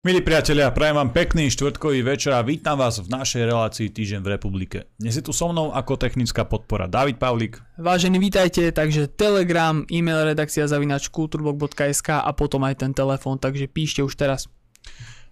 [0.00, 4.32] Milí priatelia, prajem vám pekný štvrtkový večer a vítam vás v našej relácii Týždeň v
[4.32, 4.88] republike.
[4.96, 7.60] Dnes je tu so mnou ako technická podpora David Pavlik.
[7.76, 14.00] Vážení, vítajte, takže Telegram, e-mail redakcia zavinač kulturblog.sk a potom aj ten telefón, takže píšte
[14.00, 14.48] už teraz.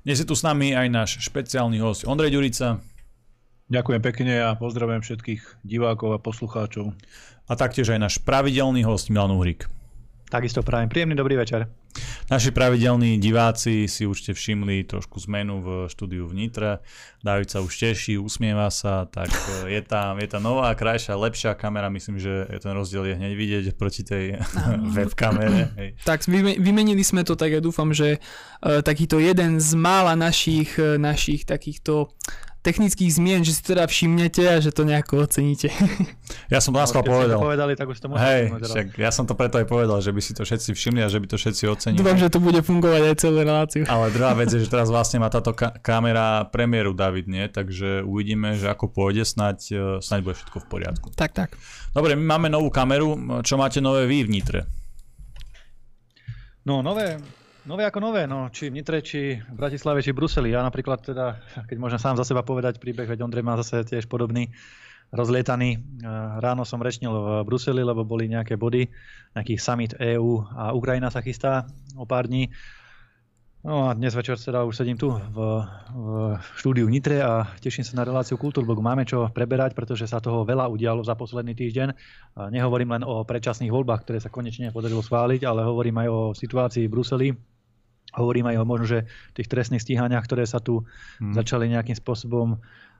[0.04, 2.84] Dnes je tu s nami aj náš špeciálny host Ondrej Ďurica.
[3.72, 6.92] Ďakujem pekne a pozdravujem všetkých divákov a poslucháčov.
[7.48, 9.64] A taktiež aj náš pravidelný host Milan Uhrik.
[10.28, 11.72] Takisto prajem príjemný dobrý večer.
[12.28, 16.84] Naši pravidelní diváci si určite všimli trošku zmenu v štúdiu v Nitre.
[17.24, 21.56] David sa už teší, usmieva sa, tak e, je tam, je tam nová, krajšia, lepšia
[21.56, 21.88] kamera.
[21.88, 24.36] Myslím, že ten rozdiel je hneď vidieť proti tej
[25.00, 25.72] webkamere.
[25.80, 25.88] Hej.
[26.04, 26.28] Tak
[26.60, 31.48] vymenili sme to, tak ja dúfam, že uh, takýto jeden z mála našich, uh, našich
[31.48, 32.12] takýchto
[32.62, 35.70] technických zmien, že si teda všimnete a že to nejako oceníte.
[36.52, 37.40] Ja som to no, povedal.
[37.40, 40.36] povedali, tak už to Hej, však ja som to preto aj povedal, že by si
[40.36, 42.00] to všetci všimli a že by to všetci ocenili.
[42.00, 43.84] Dúfam, že to bude fungovať aj celú reláciu.
[43.88, 47.48] Ale druhá vec je, že teraz vlastne má táto ka- kamera premiéru David, nie?
[47.48, 51.06] Takže uvidíme, že ako pôjde, snáď, e, snáď bude všetko v poriadku.
[51.16, 51.56] Tak, tak.
[51.96, 53.40] Dobre, my máme novú kameru.
[53.40, 54.60] Čo máte nové vy v Nitre?
[56.68, 57.16] No, nové,
[57.68, 60.56] Nové ako nové, no, či v Nitre, či v Bratislave, či v Bruseli.
[60.56, 61.36] Ja napríklad teda,
[61.68, 64.48] keď môžem sám za seba povedať príbeh, veď Ondrej má zase tiež podobný,
[65.12, 65.76] rozlietaný.
[66.40, 68.88] Ráno som rečnil v Bruseli, lebo boli nejaké body,
[69.36, 72.48] nejaký summit EÚ a Ukrajina sa chystá o pár dní.
[73.60, 75.36] No a dnes večer teda už sedím tu v,
[75.92, 76.08] v
[76.56, 78.80] štúdiu Nitre a teším sa na reláciu Kultúrblog.
[78.80, 81.92] Máme čo preberať, pretože sa toho veľa udialo za posledný týždeň.
[82.48, 86.88] Nehovorím len o predčasných voľbách, ktoré sa konečne podarilo schváliť, ale hovorím aj o situácii
[86.88, 87.28] v Bruseli,
[88.16, 88.98] Hovorím aj o možno, že
[89.36, 90.88] tých trestných stíhaniach, ktoré sa tu
[91.20, 91.36] hmm.
[91.36, 92.56] začali nejakým spôsobom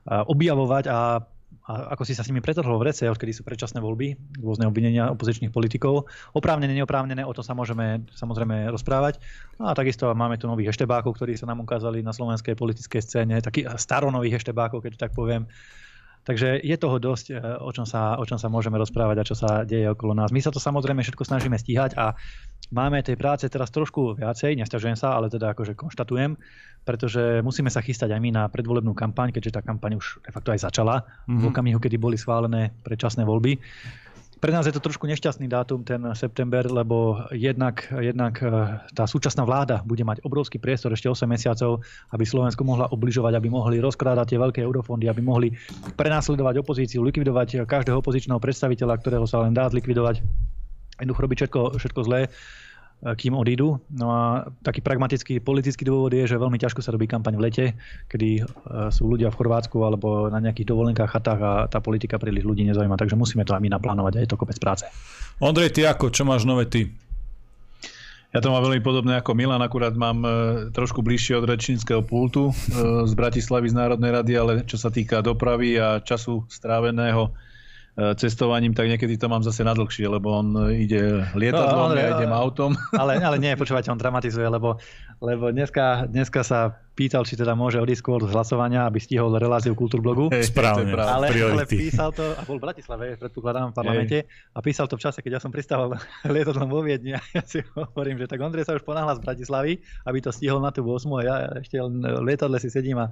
[0.09, 1.21] objavovať a,
[1.69, 5.11] a ako si sa s nimi pretrhol v rece, odkedy sú predčasné voľby, rôzne obvinenia
[5.13, 6.09] opozičných politikov.
[6.33, 9.21] Oprávnené, neoprávnené, o tom sa môžeme samozrejme rozprávať.
[9.57, 13.41] No a takisto máme tu nových eštebákov, ktorí sa nám ukázali na slovenskej politickej scéne,
[13.41, 15.45] takých staronových eštebákov, keď tak poviem
[16.23, 19.35] Takže je toho dosť, e, o čom, sa, o čom sa môžeme rozprávať a čo
[19.35, 20.29] sa deje okolo nás.
[20.29, 22.13] My sa to samozrejme všetko snažíme stíhať a
[22.69, 26.37] máme tej práce teraz trošku viacej, nestiažujem sa, ale teda akože konštatujem,
[26.83, 30.51] pretože musíme sa chystať aj my na predvolebnú kampaň, keďže tá kampaň už de facto
[30.53, 31.39] aj začala mm-hmm.
[31.39, 31.49] v mhm.
[31.49, 33.57] okamihu, kedy boli schválené predčasné voľby.
[34.39, 38.47] Pre nás je to trošku nešťastný dátum, ten september, lebo jednak, jednak e,
[38.95, 41.83] tá súčasná vláda bude mať obrovský priestor ešte 8 mesiacov,
[42.15, 45.51] aby Slovensku mohla obližovať, aby mohli rozkrádať tie veľké eurofondy, aby mohli
[45.99, 50.23] prenasledovať opozíciu, likvidovať každého opozičného predstaviteľa, ktorého sa len dá zlikvidovať.
[51.03, 52.31] Jednoducho robiť všetko, všetko zlé.
[52.99, 53.79] E, kým odídu.
[53.95, 57.65] No a taký pragmatický politický dôvod je, že veľmi ťažko sa robí kampaň v lete,
[58.11, 62.43] kedy e, sú ľudia v Chorvátsku alebo na nejakých dovolenkách, chatách a tá politika príliš
[62.43, 64.83] ľudí nezaujíma, takže musíme to aj my naplánovať a je to kopec práce.
[65.39, 66.11] Ondrej, ty ako?
[66.11, 66.91] Čo máš nové ty?
[68.35, 70.29] Ja to mám veľmi podobné ako Milan, akurát mám e,
[70.75, 72.51] trošku bližšie od rečníckého pultu
[73.07, 77.31] z Bratislavy z Národnej rady, ale čo sa týka dopravy a času stráveného
[78.15, 82.71] cestovaním, tak niekedy to mám zase nadlhšie, lebo on ide lietadlom, no, ja idem autom.
[82.95, 84.79] Ale, ale nie, počúvate, on dramatizuje, lebo,
[85.19, 89.71] lebo dneska, dneska sa pýtal, či teda môže odísť skôr z hlasovania, aby stihol reláciu
[89.71, 90.27] Kultúrblogu.
[90.35, 94.51] Hey, Správne, ale, ale písal to, a bol v Bratislave, predpokladám, v parlamente, hey.
[94.51, 95.95] a písal to v čase, keď ja som pristával
[96.35, 99.79] lietadlom vo Viedni a ja si hovorím, že tak Ondrej sa už ponáhla z Bratislavy,
[100.03, 103.07] aby to stihol na tú 8 a ja ešte len v lietadle si sedím a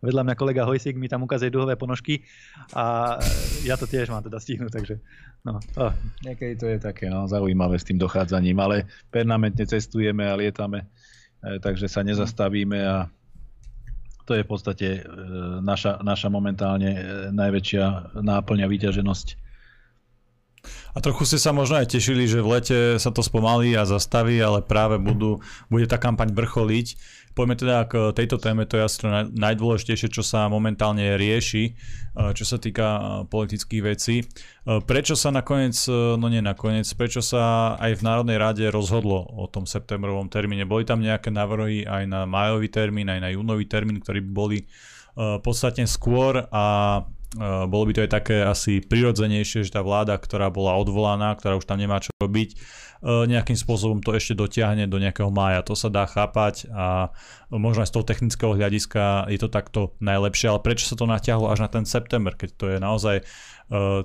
[0.00, 2.24] vedľa mňa kolega Hojsík mi tam ukazuje duhové ponožky
[2.72, 3.20] a
[3.68, 4.96] ja to tiež mám teda stihnúť, takže
[5.44, 5.60] no.
[5.76, 5.92] Oh.
[6.24, 10.88] Niekedy to je také no, zaujímavé s tým dochádzaním, ale permanentne cestujeme a lietame,
[11.44, 13.08] e, takže sa nezastavíme a
[14.26, 15.00] to je v podstate e,
[15.62, 17.00] naša, naša momentálne e,
[17.30, 19.45] najväčšia náplňa vyťaženosť.
[20.96, 24.40] A trochu ste sa možno aj tešili, že v lete sa to spomalí a zastaví,
[24.40, 26.96] ale práve budú, bude tá kampaň vrcholiť.
[27.36, 29.04] Poďme teda k tejto téme, to je asi
[29.36, 31.72] najdôležitejšie, čo sa momentálne rieši, e,
[32.32, 34.24] čo sa týka e, politických vecí.
[34.24, 35.76] E, prečo sa nakoniec,
[36.16, 40.64] no nie nakoniec, prečo sa aj v Národnej rade rozhodlo o tom septembrovom termíne?
[40.64, 44.64] Boli tam nejaké návrhy aj na majový termín, aj na júnový termín, ktorí boli
[45.16, 46.64] podstatne skôr a
[47.68, 51.68] bolo by to aj také asi prirodzenejšie, že tá vláda, ktorá bola odvolaná, ktorá už
[51.68, 52.56] tam nemá čo robiť,
[53.04, 55.66] E, nejakým spôsobom to ešte dotiahne do nejakého mája.
[55.68, 57.12] To sa dá chápať a
[57.52, 61.52] možno aj z toho technického hľadiska je to takto najlepšie, ale prečo sa to natiahlo
[61.52, 63.24] až na ten september, keď to je naozaj e,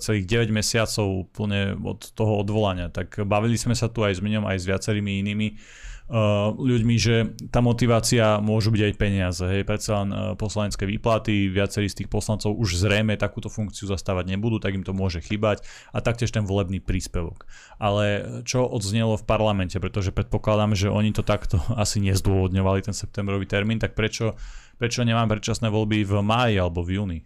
[0.03, 2.91] celých 9 mesiacov úplne od toho odvolania.
[2.91, 5.47] Tak bavili sme sa tu aj s Miňom, aj s viacerými inými
[6.59, 7.15] ľuďmi, že
[7.47, 9.43] tá motivácia môžu byť aj peniaze.
[9.47, 14.35] Hej, predsa len uh, poslanecké výplaty, viacerí z tých poslancov už zrejme takúto funkciu zastávať
[14.35, 15.63] nebudú, tak im to môže chýbať
[15.95, 17.47] a taktiež ten volebný príspevok.
[17.79, 23.47] Ale čo odznelo v parlamente, pretože predpokladám, že oni to takto asi nezdôvodňovali ten septembrový
[23.47, 24.35] termín, tak prečo,
[24.75, 27.19] prečo nemám predčasné voľby v máji alebo v júni?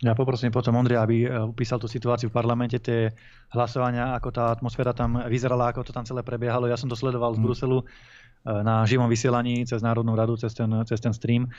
[0.00, 3.12] Ja poprosím potom Ondria, aby upísal tú situáciu v parlamente, tie
[3.52, 6.64] hlasovania, ako tá atmosféra tam vyzerala, ako to tam celé prebiehalo.
[6.72, 7.44] Ja som to sledoval z mm.
[7.44, 11.52] Bruselu eh, na živom vysielaní cez Národnú radu, cez ten, cez ten stream.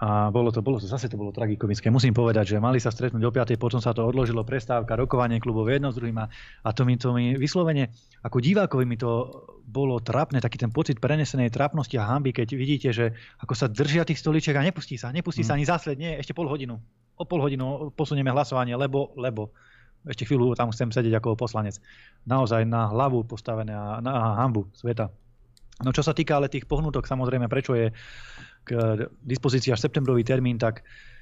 [0.00, 1.92] A bolo to, bolo to, zase to bolo tragikomické.
[1.92, 3.60] Musím povedať, že mali sa stretnúť o 5.
[3.60, 6.32] potom sa to odložilo, prestávka, rokovanie klubov jedno s druhým a,
[6.64, 7.92] a to, mi, to mi vyslovene,
[8.24, 12.88] ako divákovi mi to bolo trapné, taký ten pocit prenesenej trapnosti a hamby, keď vidíte,
[12.88, 13.12] že
[13.44, 15.48] ako sa držia tých stoličiek a nepustí sa, nepustí mm.
[15.52, 16.80] sa ani zásled, nie, ešte pol hodinu
[17.16, 19.52] o pol hodinu posunieme hlasovanie, lebo, lebo
[20.08, 21.78] ešte chvíľu tam chcem sedieť ako poslanec.
[22.26, 25.12] Naozaj na hlavu postavené a na hambu sveta.
[25.82, 27.90] No čo sa týka ale tých pohnutok, samozrejme, prečo je
[28.62, 28.70] k
[29.26, 31.21] dispozícii až septembrový termín, tak Eh,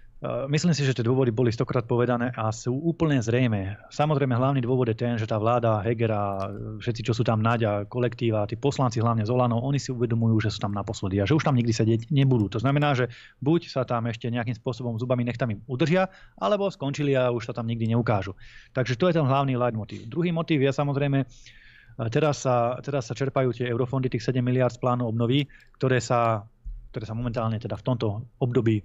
[0.52, 3.80] myslím si, že tie dôvody boli stokrát povedané a sú úplne zrejme.
[3.88, 6.44] Samozrejme, hlavný dôvod je ten, že tá vláda, Hegera,
[6.76, 10.52] všetci, čo sú tam Naďa, kolektíva, tí poslanci hlavne z Olano, oni si uvedomujú, že
[10.52, 12.52] sú tam naposledy a že už tam nikdy sedieť nebudú.
[12.52, 13.08] To znamená, že
[13.40, 17.64] buď sa tam ešte nejakým spôsobom zubami nechtami udržia, alebo skončili a už sa tam
[17.64, 18.36] nikdy neukážu.
[18.76, 20.04] Takže to je ten hlavný leitmotiv.
[20.04, 24.72] Druhý motív je samozrejme, eh, Teraz sa, teraz sa čerpajú tie eurofondy, tých 7 miliard
[24.72, 26.44] z plánu obnovy, ktoré sa,
[26.92, 28.80] ktoré sa momentálne teda v tomto období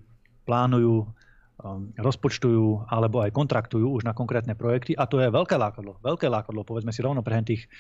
[0.46, 1.10] plánujú
[1.96, 6.04] rozpočtujú alebo aj kontraktujú už na konkrétne projekty a to je veľké lákadlo.
[6.04, 7.72] Veľké lákadlo, povedzme si rovno pre tých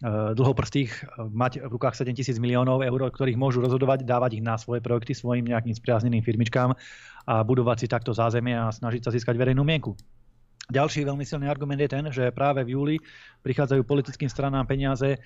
[0.00, 4.44] uh, dlhoprstých uh, mať v rukách 7 tisíc miliónov eur, ktorých môžu rozhodovať, dávať ich
[4.44, 6.72] na svoje projekty svojim nejakým spriazneným firmičkám
[7.28, 9.92] a budovať si takto zázemie a snažiť sa získať verejnú mienku.
[10.68, 12.96] Ďalší veľmi silný argument je ten, že práve v júli
[13.40, 15.16] prichádzajú politickým stranám peniaze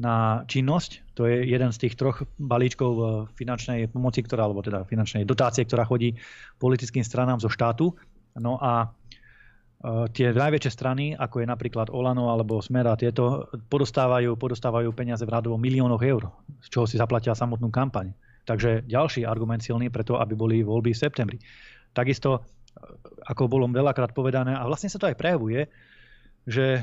[0.00, 1.16] na činnosť.
[1.20, 5.84] To je jeden z tých troch balíčkov finančnej pomoci, ktorá, alebo teda finančnej dotácie, ktorá
[5.84, 6.16] chodí
[6.56, 7.92] politickým stranám zo štátu.
[8.40, 14.88] No a e, tie najväčšie strany, ako je napríklad Olano alebo Smera, tieto podostávajú, podostávajú
[14.96, 16.32] peniaze v rádovo miliónoch eur,
[16.64, 18.16] z čoho si zaplatia samotnú kampaň.
[18.48, 21.38] Takže ďalší argument silný preto, aby boli voľby v septembri.
[21.92, 22.40] Takisto, e,
[23.28, 25.68] ako bolo veľakrát povedané, a vlastne sa to aj prejavuje,
[26.48, 26.80] že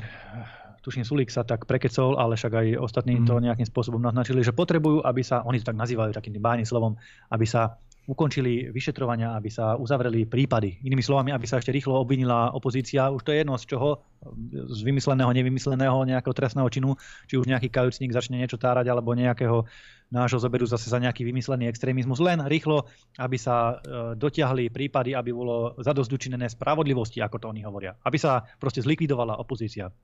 [0.80, 3.26] tuším Sulík sa tak prekecol, ale však aj ostatní mm.
[3.28, 6.96] to nejakým spôsobom naznačili, že potrebujú, aby sa, oni to tak nazývajú takým bájnym slovom,
[7.32, 7.76] aby sa
[8.10, 10.82] ukončili vyšetrovania, aby sa uzavreli prípady.
[10.82, 13.06] Inými slovami, aby sa ešte rýchlo obvinila opozícia.
[13.06, 14.02] Už to je jedno z čoho,
[14.50, 16.98] z vymysleného, nevymysleného nejakého trestného činu,
[17.30, 19.62] či už nejaký kajúcnik začne niečo tárať, alebo nejakého
[20.10, 22.18] nášho zoberu zase za nejaký vymyslený extrémizmus.
[22.18, 26.10] Len rýchlo, aby sa e, dotiahli prípady, aby bolo zadosť
[26.50, 27.94] spravodlivosti, ako to oni hovoria.
[28.02, 29.94] Aby sa proste zlikvidovala opozícia.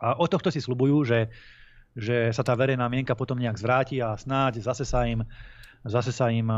[0.00, 1.28] A od tohto si slubujú, že,
[1.92, 5.22] že sa tá verejná mienka potom nejak zvráti a snáď zase sa im,
[5.84, 6.48] zase sa im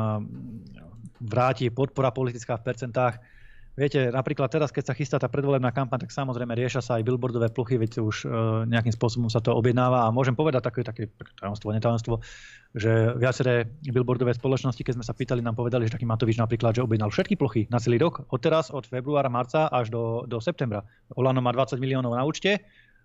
[1.23, 3.19] vráti podpora politická v percentách.
[3.73, 7.49] Viete, napríklad teraz, keď sa chystá tá predvolebná kampaň, tak samozrejme riešia sa aj billboardové
[7.49, 8.27] plochy, veď už e,
[8.69, 11.09] nejakým spôsobom sa to objednáva a môžem povedať také, také
[11.41, 12.21] tajomstvo, netajomstvo,
[12.77, 16.85] že viaceré billboardové spoločnosti, keď sme sa pýtali, nám povedali, že taký Matovič napríklad, že
[16.85, 20.85] objednal všetky plochy na celý rok, od teraz, od februára, marca až do, do septembra.
[21.17, 22.61] Olano má 20 miliónov na účte,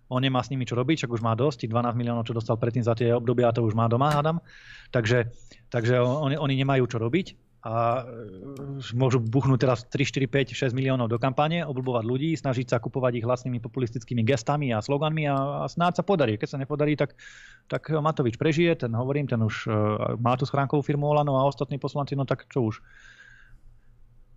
[0.08, 2.56] on nemá s nimi čo robiť, čak už má dosť, tých 12 miliónov, čo dostal
[2.56, 4.40] predtým za tie obdobia, to už má doma, hádam.
[4.88, 5.28] Takže,
[5.68, 10.78] takže oni, oni nemajú čo robiť a e, môžu buchnúť teraz 3, 4, 5, 6
[10.78, 15.36] miliónov do kampane, obľúbovať ľudí, snažiť sa kupovať ich vlastnými populistickými gestami a sloganmi a,
[15.36, 16.38] a snáď sa podarí.
[16.38, 17.18] Keď sa nepodarí, tak,
[17.66, 19.74] tak Matovič prežije, ten hovorím, ten už uh,
[20.22, 22.78] má tú schránkovú firmu Olano a ostatní poslanci, no tak čo už,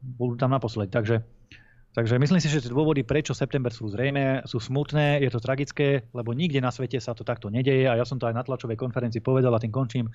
[0.02, 0.90] budú tam naposledy.
[0.90, 1.22] Takže
[1.92, 6.08] Takže myslím si, že tie dôvody, prečo september sú zrejme, sú smutné, je to tragické,
[6.16, 8.80] lebo nikde na svete sa to takto nedeje a ja som to aj na tlačovej
[8.80, 10.08] konferencii povedal a tým končím,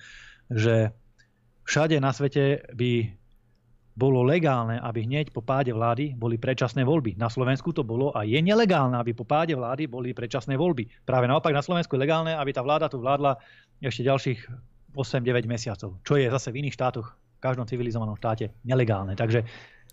[0.49, 0.89] že
[1.69, 3.13] všade na svete by
[3.97, 7.17] bolo legálne, aby hneď po páde vlády boli predčasné voľby.
[7.17, 11.05] Na Slovensku to bolo a je nelegálne, aby po páde vlády boli predčasné voľby.
[11.05, 13.37] Práve naopak na Slovensku je legálne, aby tá vláda tu vládla
[13.81, 14.39] ešte ďalších
[14.93, 19.13] 8-9 mesiacov, čo je zase v iných štátoch, v každom civilizovanom štáte nelegálne.
[19.13, 19.45] Takže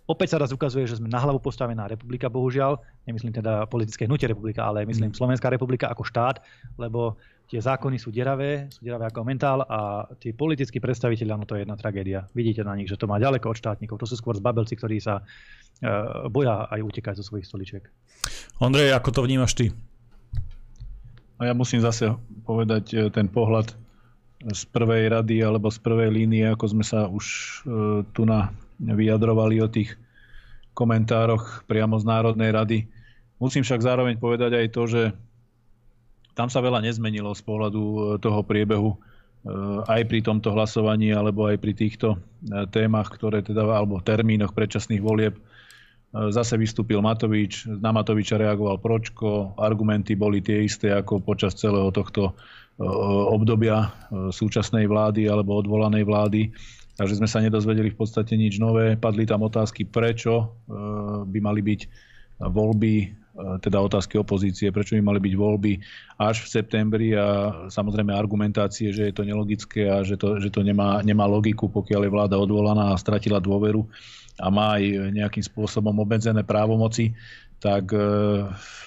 [0.05, 2.77] Opäť sa raz ukazuje, že sme na hlavu postavená republika, bohužiaľ.
[3.09, 5.17] Nemyslím teda politické hnutie republika, ale myslím mm.
[5.17, 6.45] Slovenská republika ako štát,
[6.77, 7.17] lebo
[7.49, 11.65] tie zákony sú deravé, sú deravé ako mentál a tí politickí predstaviteľi, no to je
[11.65, 12.29] jedna tragédia.
[12.37, 13.97] Vidíte na nich, že to má ďaleko od štátnikov.
[13.97, 17.85] To sú skôr zbabelci, ktorí sa uh, boja aj utekať zo svojich stoličiek.
[18.61, 19.73] Ondrej, ako to vnímaš ty?
[21.41, 22.15] A ja musím zase
[22.47, 23.75] povedať e, ten pohľad
[24.55, 27.25] z prvej rady alebo z prvej línie, ako sme sa už
[27.67, 29.95] uh, tu na vyjadrovali o tých
[30.75, 32.79] komentároch priamo z Národnej rady.
[33.39, 35.03] Musím však zároveň povedať aj to, že
[36.35, 38.99] tam sa veľa nezmenilo z pohľadu e, toho priebehu
[39.85, 42.17] aj pri tomto hlasovaní, alebo aj pri týchto
[42.73, 45.37] témach, ktoré teda, alebo termínoch predčasných volieb
[46.15, 52.39] Zase vystúpil Matovič, na Matoviča reagoval Pročko, argumenty boli tie isté ako počas celého tohto
[53.35, 53.91] obdobia
[54.31, 56.55] súčasnej vlády alebo odvolanej vlády.
[56.95, 58.95] Takže sme sa nedozvedeli v podstate nič nové.
[58.95, 60.55] Padli tam otázky, prečo
[61.27, 61.81] by mali byť
[62.39, 62.95] voľby,
[63.35, 65.73] teda otázky opozície, prečo by mali byť voľby
[66.23, 70.63] až v septembri a samozrejme argumentácie, že je to nelogické a že to, že to
[70.63, 73.83] nemá, nemá logiku, pokiaľ je vláda odvolaná a stratila dôveru
[74.39, 77.15] a má aj nejakým spôsobom obmedzené právomoci,
[77.65, 77.99] tak e,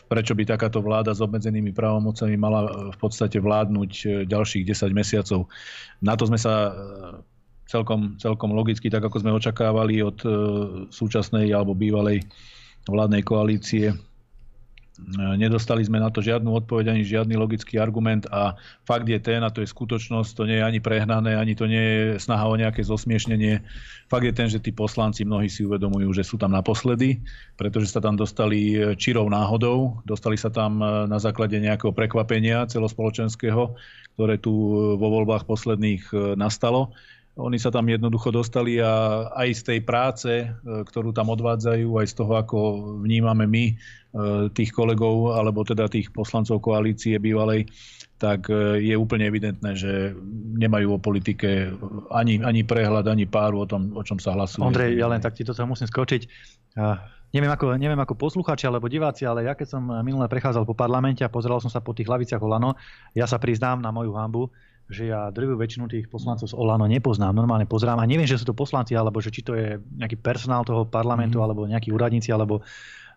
[0.05, 5.49] prečo by takáto vláda s obmedzenými právomocami mala v podstate vládnuť e, ďalších 10 mesiacov.
[6.03, 6.71] Na to sme sa e,
[7.67, 10.17] celkom, celkom logicky, tak ako sme očakávali od
[10.89, 12.23] súčasnej alebo bývalej
[12.87, 13.91] vládnej koalície,
[15.37, 19.53] Nedostali sme na to žiadnu odpoveď, ani žiadny logický argument a fakt je ten, a
[19.53, 22.81] to je skutočnosť, to nie je ani prehnané, ani to nie je snaha o nejaké
[22.81, 23.61] zosmiešnenie.
[24.09, 27.21] Fakt je ten, že tí poslanci mnohí si uvedomujú, že sú tam naposledy,
[27.61, 33.77] pretože sa tam dostali čirou náhodou, dostali sa tam na základe nejakého prekvapenia celospoločenského,
[34.17, 34.53] ktoré tu
[34.97, 36.89] vo voľbách posledných nastalo
[37.37, 42.07] oni sa tam jednoducho dostali a aj z tej práce, e, ktorú tam odvádzajú, aj
[42.09, 42.57] z toho, ako
[43.05, 43.73] vnímame my e,
[44.57, 47.69] tých kolegov, alebo teda tých poslancov koalície bývalej,
[48.17, 50.17] tak e, je úplne evidentné, že
[50.57, 51.69] nemajú o politike
[52.09, 54.65] ani, ani prehľad, ani páru o tom, o čom sa hlasuje.
[54.65, 56.25] Ondrej, ja len tak ti to musím skočiť.
[57.27, 61.21] Neviem ako, neviem ako posluchači alebo diváci, ale ja keď som minulé prechádzal po parlamente
[61.21, 62.79] a pozeral som sa po tých hlaviciach Olano,
[63.11, 64.47] ja sa priznám na moju hambu,
[64.87, 67.35] že ja druhú väčšinu tých poslancov z Olano nepoznám.
[67.35, 70.63] Normálne pozerám a neviem, že sú to poslanci, alebo že či to je nejaký personál
[70.63, 71.43] toho parlamentu, mm.
[71.43, 72.63] alebo nejakí úradníci, alebo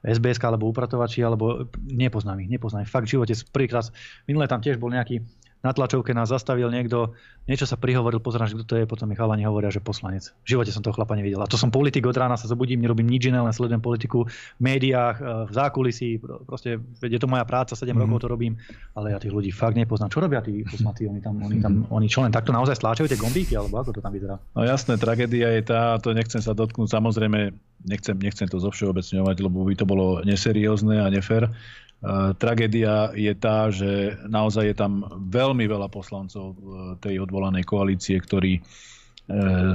[0.03, 2.91] SBS, alebo upratovači, alebo nepoznám ich, nepoznám ich.
[2.91, 3.87] Fakt v živote prvýkrát,
[4.27, 5.23] minulé tam tiež bol nejaký
[5.61, 7.13] na tlačovke nás zastavil niekto,
[7.45, 10.33] niečo sa prihovoril, pozerám, že kto to je, potom mi chalani hovoria, že poslanec.
[10.49, 11.41] V živote som toho chlapa nevidel.
[11.45, 14.61] A to som politik od rána sa zobudím, nerobím nič iné, len sledujem politiku v
[14.61, 16.17] médiách, e, v zákulisí,
[16.49, 18.01] proste je to moja práca, 7 mm-hmm.
[18.01, 18.57] rokov to robím,
[18.97, 20.09] ale ja tých ľudí fakt nepoznám.
[20.09, 21.05] Čo robia tí poslanci?
[21.05, 24.01] Oni tam, oni tam, oni čo len takto naozaj stláčajú tie gombíky, alebo ako to
[24.01, 24.41] tam vyzerá?
[24.57, 27.53] No jasné, tragédia je tá, to nechcem sa dotknúť, samozrejme,
[27.85, 31.53] nechcem, nechcem to zovšeobecňovať, lebo by to bolo neseriózne a nefér.
[32.01, 36.63] Eh, tragédia je tá, že naozaj je tam veľmi veľa poslancov eh,
[36.97, 38.63] tej odvolanej koalície, ktorí eh,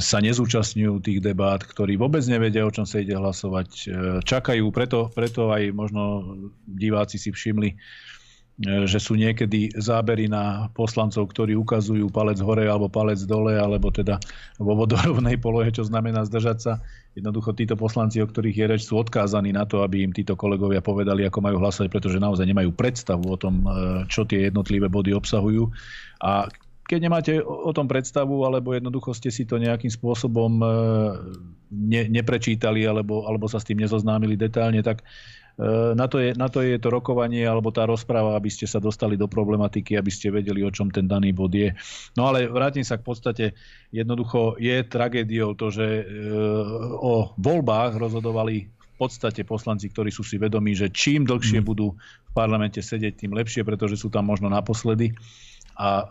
[0.01, 3.69] sa nezúčastňujú tých debát, ktorí vôbec nevedia, o čom sa ide hlasovať.
[4.25, 6.01] Čakajú, preto, preto aj možno
[6.65, 7.77] diváci si všimli,
[8.65, 14.15] že sú niekedy zábery na poslancov, ktorí ukazujú palec hore alebo palec dole, alebo teda
[14.57, 16.73] vo vodorovnej polohe, čo znamená zdržať sa.
[17.15, 20.83] Jednoducho títo poslanci, o ktorých je reč, sú odkázaní na to, aby im títo kolegovia
[20.83, 23.69] povedali, ako majú hlasovať, pretože naozaj nemajú predstavu o tom, e,
[24.11, 25.71] čo tie jednotlivé body obsahujú.
[26.19, 26.51] A
[26.85, 30.67] keď nemáte o tom predstavu, alebo jednoducho ste si to nejakým spôsobom e,
[31.71, 35.07] ne, neprečítali, alebo, alebo sa s tým nezoznámili detálne, tak
[35.95, 39.15] na to, je, na to je to rokovanie alebo tá rozpráva, aby ste sa dostali
[39.15, 41.71] do problematiky, aby ste vedeli, o čom ten daný bod je.
[42.19, 43.45] No ale vrátim sa k podstate.
[43.87, 46.03] Jednoducho je tragédiou to, že e,
[46.99, 51.67] o voľbách rozhodovali v podstate poslanci, ktorí sú si vedomí, že čím dlhšie mm.
[51.67, 55.15] budú v parlamente sedieť, tým lepšie, pretože sú tam možno naposledy.
[55.79, 56.07] A e,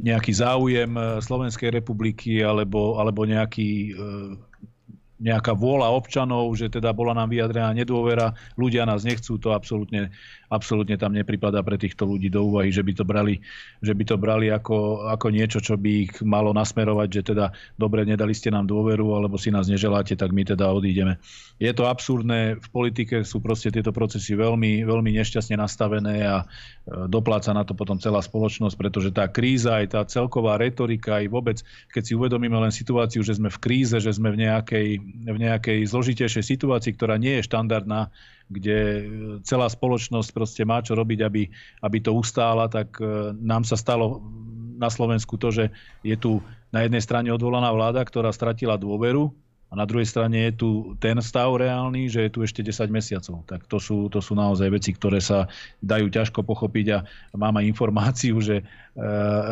[0.00, 3.94] nejaký záujem Slovenskej republiky alebo, alebo nejaký
[5.22, 10.10] nejaká vôľa občanov, že teda bola nám vyjadrená nedôvera, ľudia nás nechcú, to absolútne
[10.54, 13.42] absolútne tam nepripadá pre týchto ľudí do úvahy, že by to brali,
[13.82, 18.06] že by to brali ako, ako niečo, čo by ich malo nasmerovať, že teda dobre,
[18.06, 21.18] nedali ste nám dôveru, alebo si nás neželáte, tak my teda odídeme.
[21.58, 26.46] Je to absurdné, v politike sú proste tieto procesy veľmi, veľmi nešťastne nastavené a e,
[27.10, 31.58] dopláca na to potom celá spoločnosť, pretože tá kríza, aj tá celková retorika, aj vôbec,
[31.90, 34.88] keď si uvedomíme len situáciu, že sme v kríze, že sme v nejakej,
[35.24, 38.08] v nejakej zložitejšej situácii, ktorá nie je štandardná,
[38.48, 38.78] kde
[39.44, 41.48] celá spoločnosť proste má čo robiť, aby,
[41.84, 44.20] aby to ustála, tak e, nám sa stalo
[44.76, 45.64] na Slovensku to, že
[46.02, 46.44] je tu
[46.74, 49.32] na jednej strane odvolaná vláda, ktorá stratila dôveru
[49.70, 50.70] a na druhej strane je tu
[51.02, 53.42] ten stav reálny, že je tu ešte 10 mesiacov.
[53.42, 55.50] Tak to sú, to sú naozaj veci, ktoré sa
[55.82, 56.98] dajú ťažko pochopiť a
[57.34, 58.64] mám aj informáciu, že e,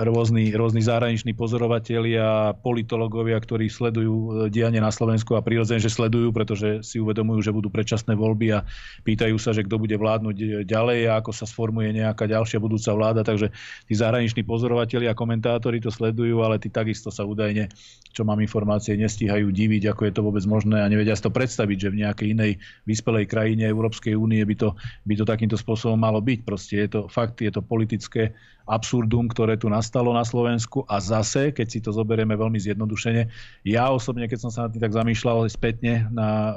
[0.06, 6.30] rôzni, rôzni zahraniční pozorovatelia, politológovia, ktorí sledujú e, dianie na Slovensku a prirodzene, že sledujú,
[6.30, 8.62] pretože si uvedomujú, že budú predčasné voľby a
[9.02, 13.26] pýtajú sa, že kto bude vládnuť ďalej a ako sa sformuje nejaká ďalšia budúca vláda.
[13.26, 13.50] Takže
[13.90, 17.74] tí zahraniční pozorovatelia a komentátori to sledujú, ale tí takisto sa údajne,
[18.14, 21.30] čo mám informácie, nestíhajú diviť, ako ako je to vôbec možné a nevedia si to
[21.30, 22.52] predstaviť, že v nejakej inej
[22.90, 24.74] vyspelej krajine Európskej únie by to,
[25.06, 26.42] by to takýmto spôsobom malo byť.
[26.42, 28.34] Proste je to fakt, je to politické
[28.66, 33.30] absurdum, ktoré tu nastalo na Slovensku a zase, keď si to zoberieme veľmi zjednodušene,
[33.62, 36.52] ja osobne, keď som sa na tým tak zamýšľal spätne na e,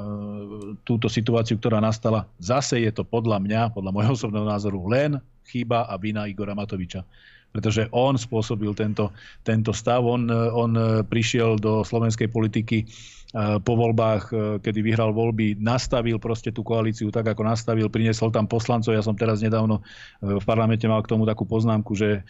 [0.82, 5.86] túto situáciu, ktorá nastala, zase je to podľa mňa, podľa môjho osobného názoru, len chyba
[5.86, 7.06] a vina Igora Matoviča
[7.56, 9.16] pretože on spôsobil tento,
[9.48, 10.04] tento stav.
[10.04, 10.76] On, on
[11.08, 12.86] prišiel do slovenskej politiky e,
[13.64, 18.44] po voľbách, e, kedy vyhral voľby, nastavil proste tú koalíciu tak, ako nastavil, priniesol tam
[18.44, 18.92] poslancov.
[18.92, 19.80] Ja som teraz nedávno
[20.20, 22.28] v parlamente mal k tomu takú poznámku, že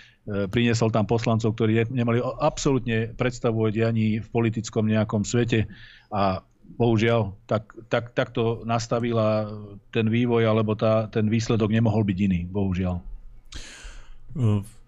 [0.54, 5.66] priniesol tam poslancov, ktorí nemali absolútne predstavu o dianí v politickom nejakom svete
[6.14, 6.46] a
[6.78, 9.50] bohužiaľ, tak, tak, tak to nastavila
[9.90, 13.02] ten vývoj, alebo tá, ten výsledok nemohol byť iný, bohužiaľ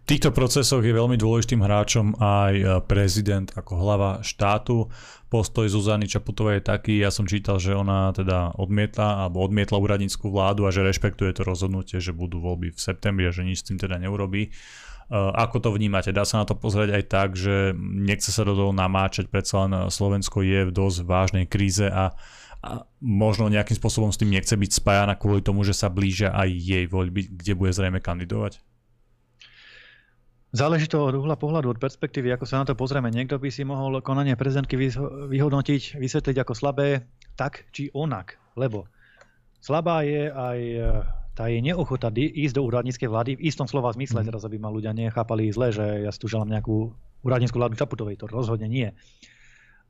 [0.07, 4.87] týchto procesoch je veľmi dôležitým hráčom aj e, prezident ako hlava štátu.
[5.27, 10.31] Postoj Zuzany Čaputovej je taký, ja som čítal, že ona teda odmietla alebo odmietla úradníckú
[10.31, 13.67] vládu a že rešpektuje to rozhodnutie, že budú voľby v septembri a že nič s
[13.67, 14.47] tým teda neurobí.
[14.47, 14.49] E,
[15.11, 16.15] ako to vnímate?
[16.15, 19.91] Dá sa na to pozrieť aj tak, že nechce sa do toho namáčať, predsa len
[19.91, 22.15] Slovensko je v dosť vážnej kríze a,
[22.63, 22.69] a
[23.03, 26.87] možno nejakým spôsobom s tým nechce byť spájana kvôli tomu, že sa blížia aj jej
[26.87, 28.63] voľby, kde bude zrejme kandidovať?
[30.57, 33.13] Záleží to od uhla pohľadu, od perspektívy, ako sa na to pozrieme.
[33.13, 34.73] Niekto by si mohol konanie prezidentky
[35.29, 37.05] vyhodnotiť, vysvetliť ako slabé,
[37.37, 38.41] tak či onak.
[38.57, 38.89] Lebo
[39.61, 40.77] slabá je aj e,
[41.37, 44.33] tá jej neochota ísť do úradníckej vlády v istom slova zmysle, mm.
[44.33, 46.89] teraz aby ma ľudia nechápali zle, že ja si tu želám nejakú
[47.21, 48.89] úradnícku vládu Čaputovej, to rozhodne nie.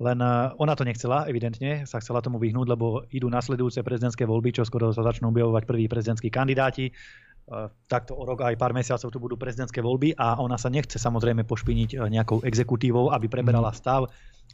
[0.04, 4.60] Len e, ona to nechcela, evidentne, sa chcela tomu vyhnúť, lebo idú nasledujúce prezidentské voľby,
[4.60, 6.92] čo skoro sa začnú objavovať prví prezidentskí kandidáti.
[7.48, 11.00] E, takto o rok aj pár mesiacov tu budú prezidentské voľby a ona sa nechce
[11.00, 13.78] samozrejme pošpiniť e, nejakou exekutívou, aby preberala mhm.
[13.80, 14.02] stav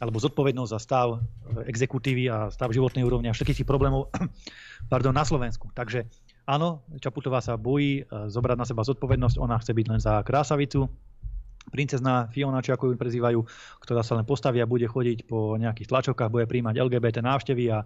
[0.02, 1.18] alebo zodpovednosť za stav e,
[1.66, 4.14] exekutívy a stav životnej úrovne a všetkých tých problémov
[4.92, 5.74] pardon, na Slovensku.
[5.74, 6.06] Takže
[6.46, 10.86] áno, Čaputová sa bojí zobrať na seba zodpovednosť, ona chce byť len za krásavicu,
[11.74, 13.40] princezná Fiona, či ako ju prezývajú,
[13.82, 17.82] ktorá sa len postaví a bude chodiť po nejakých tlačovkách, bude príjmať LGBT návštevy a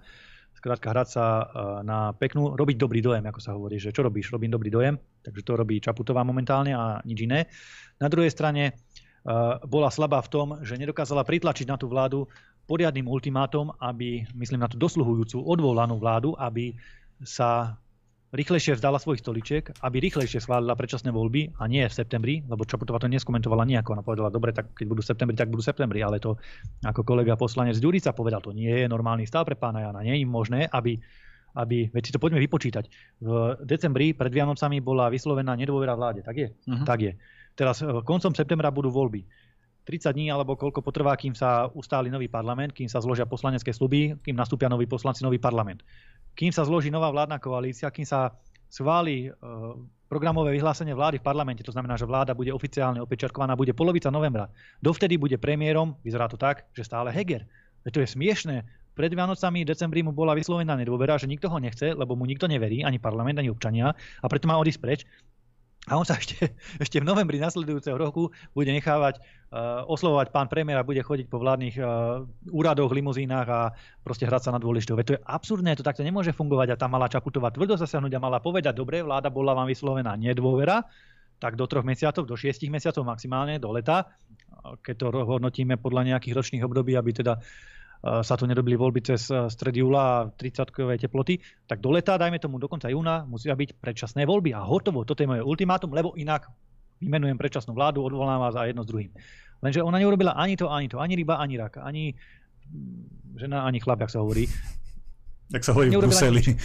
[0.54, 1.44] skrátka hrať sa e,
[1.86, 5.42] na peknú, robiť dobrý dojem, ako sa hovorí, že čo robíš, robím dobrý dojem, takže
[5.46, 7.46] to robí Čaputová momentálne a nič iné.
[8.02, 8.72] Na druhej strane e,
[9.66, 12.26] bola slabá v tom, že nedokázala pritlačiť na tú vládu
[12.68, 16.76] poriadnym ultimátom, aby, myslím na tú dosluhujúcu odvolanú vládu, aby
[17.24, 17.80] sa
[18.28, 23.00] rýchlejšie vzdala svojich stoličiek, aby rýchlejšie schválila predčasné voľby a nie v septembri, lebo Čaputová
[23.00, 23.96] to neskomentovala nejako.
[23.96, 26.36] Ona povedala, dobre, tak keď budú v septembri, tak budú v septembri, ale to
[26.84, 30.04] ako kolega poslanec Ďurica povedal, to nie je normálny stav pre pána Jana.
[30.04, 31.00] Nie je možné, aby
[31.58, 32.84] aby, veď si to poďme vypočítať.
[33.18, 36.48] V decembri pred Vianocami bola vyslovená nedôvera vláde, tak je?
[36.54, 36.86] Uh-huh.
[36.86, 37.12] Tak je.
[37.58, 39.26] Teraz e, koncom septembra budú voľby.
[39.88, 44.20] 30 dní alebo koľko potrvá, kým sa ustáli nový parlament, kým sa zložia poslanecké sluby,
[44.20, 45.80] kým nastúpia noví poslanci, nový parlament
[46.38, 48.30] kým sa zloží nová vládna koalícia, kým sa
[48.70, 49.30] schváli e,
[50.06, 54.46] programové vyhlásenie vlády v parlamente, to znamená, že vláda bude oficiálne opečiarkovaná, bude polovica novembra.
[54.78, 57.42] Dovtedy bude premiérom, vyzerá to tak, že stále Heger.
[57.82, 58.56] Veď to je smiešné.
[58.94, 62.86] Pred Vianocami decembri mu bola vyslovená nedôvera, že nikto ho nechce, lebo mu nikto neverí,
[62.86, 65.00] ani parlament, ani občania, a preto má odísť preč.
[65.88, 66.52] A on sa ešte,
[66.84, 71.40] ešte v novembri nasledujúceho roku bude nechávať uh, oslovovať pán premiér a bude chodiť po
[71.40, 72.22] vládnych uh,
[72.52, 73.60] úradoch, limuzínach a
[74.04, 74.94] proste hrať sa na dôležitú.
[75.00, 78.38] to je absurdné, to takto nemôže fungovať a tam mala Čaputová tvrdo zasiahnuť a mala
[78.44, 80.84] povedať, dobre, vláda bola vám vyslovená nedôvera,
[81.38, 84.10] tak do troch mesiacov, do šiestich mesiacov maximálne, do leta,
[84.82, 87.38] keď to hodnotíme podľa nejakých ročných období, aby teda
[87.98, 92.62] sa tu nedobili voľby cez stred júla a 30-kové teploty, tak do leta, dajme tomu
[92.62, 95.02] do konca júna, musia byť predčasné voľby a hotovo.
[95.02, 96.46] Toto je moje ultimátum, lebo inak
[97.02, 99.10] vymenujem predčasnú vládu, odvolám vás za jedno s druhým.
[99.58, 102.14] Lenže ona neurobila ani to, ani to, ani ryba, ani rak, ani
[103.34, 104.46] žena, ani chlap, jak sa hovorí.
[105.50, 106.42] Tak sa hovorí v Bruseli.
[106.42, 106.58] Nič.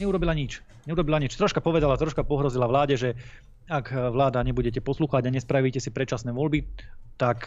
[0.00, 0.64] Neurobila nič.
[0.88, 1.36] Neurobila nič.
[1.36, 3.10] Troška povedala, troška pohrozila vláde, že
[3.68, 6.64] ak vláda nebudete poslúchať a nespravíte si predčasné voľby,
[7.20, 7.44] tak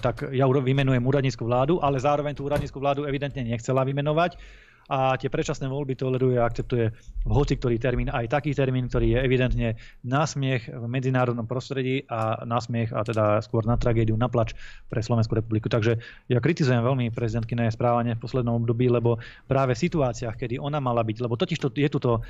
[0.00, 4.40] tak ja vymenujem úradnícku vládu, ale zároveň tú úradnícku vládu evidentne nechcela vymenovať
[4.88, 6.90] a tie predčasné voľby toleruje a akceptuje
[7.28, 9.68] hoci ktorý termín, aj taký termín, ktorý je evidentne
[10.02, 14.56] násmiech v medzinárodnom prostredí a násmiech a teda skôr na tragédiu, na plač
[14.90, 15.70] pre Slovenskú republiku.
[15.70, 20.58] Takže ja kritizujem veľmi prezidentky na správanie v poslednom období, lebo práve v situáciách, kedy
[20.58, 22.22] ona mala byť, lebo totiž to, je tu to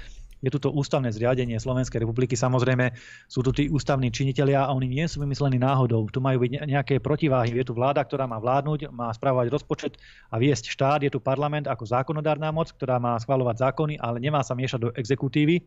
[0.43, 2.35] je tu to ústavné zriadenie Slovenskej republiky.
[2.35, 2.91] Samozrejme
[3.31, 6.11] sú tu tí ústavní činitelia a oni nie sú vymyslení náhodou.
[6.11, 7.55] Tu majú byť nejaké protiváhy.
[7.55, 9.93] Je tu vláda, ktorá má vládnuť, má správovať rozpočet
[10.35, 11.01] a viesť štát.
[11.07, 14.91] Je tu parlament ako zákonodárna moc, ktorá má schvalovať zákony, ale nemá sa miešať do
[14.99, 15.63] exekutívy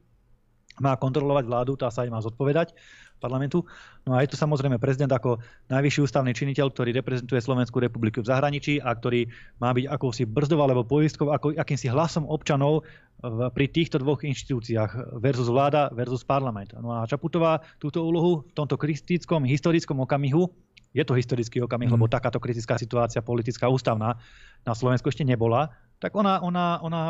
[0.76, 2.76] má kontrolovať vládu, tá sa aj má zodpovedať
[3.18, 3.64] parlamentu.
[4.06, 8.30] No a je tu samozrejme prezident ako najvyšší ústavný činiteľ, ktorý reprezentuje Slovenskú republiku v
[8.30, 12.86] zahraničí a ktorý má byť akousi brzdou alebo poistkou, ako, akýmsi hlasom občanov
[13.24, 16.76] v, pri týchto dvoch inštitúciách versus vláda versus parlament.
[16.78, 20.52] No a Čaputová túto úlohu v tomto kritickom, historickom okamihu
[20.96, 21.96] je to historický okamih, mm.
[22.00, 24.16] lebo takáto kritická situácia politická, ústavná
[24.64, 27.02] na Slovensku ešte nebola, tak ona, ona, ona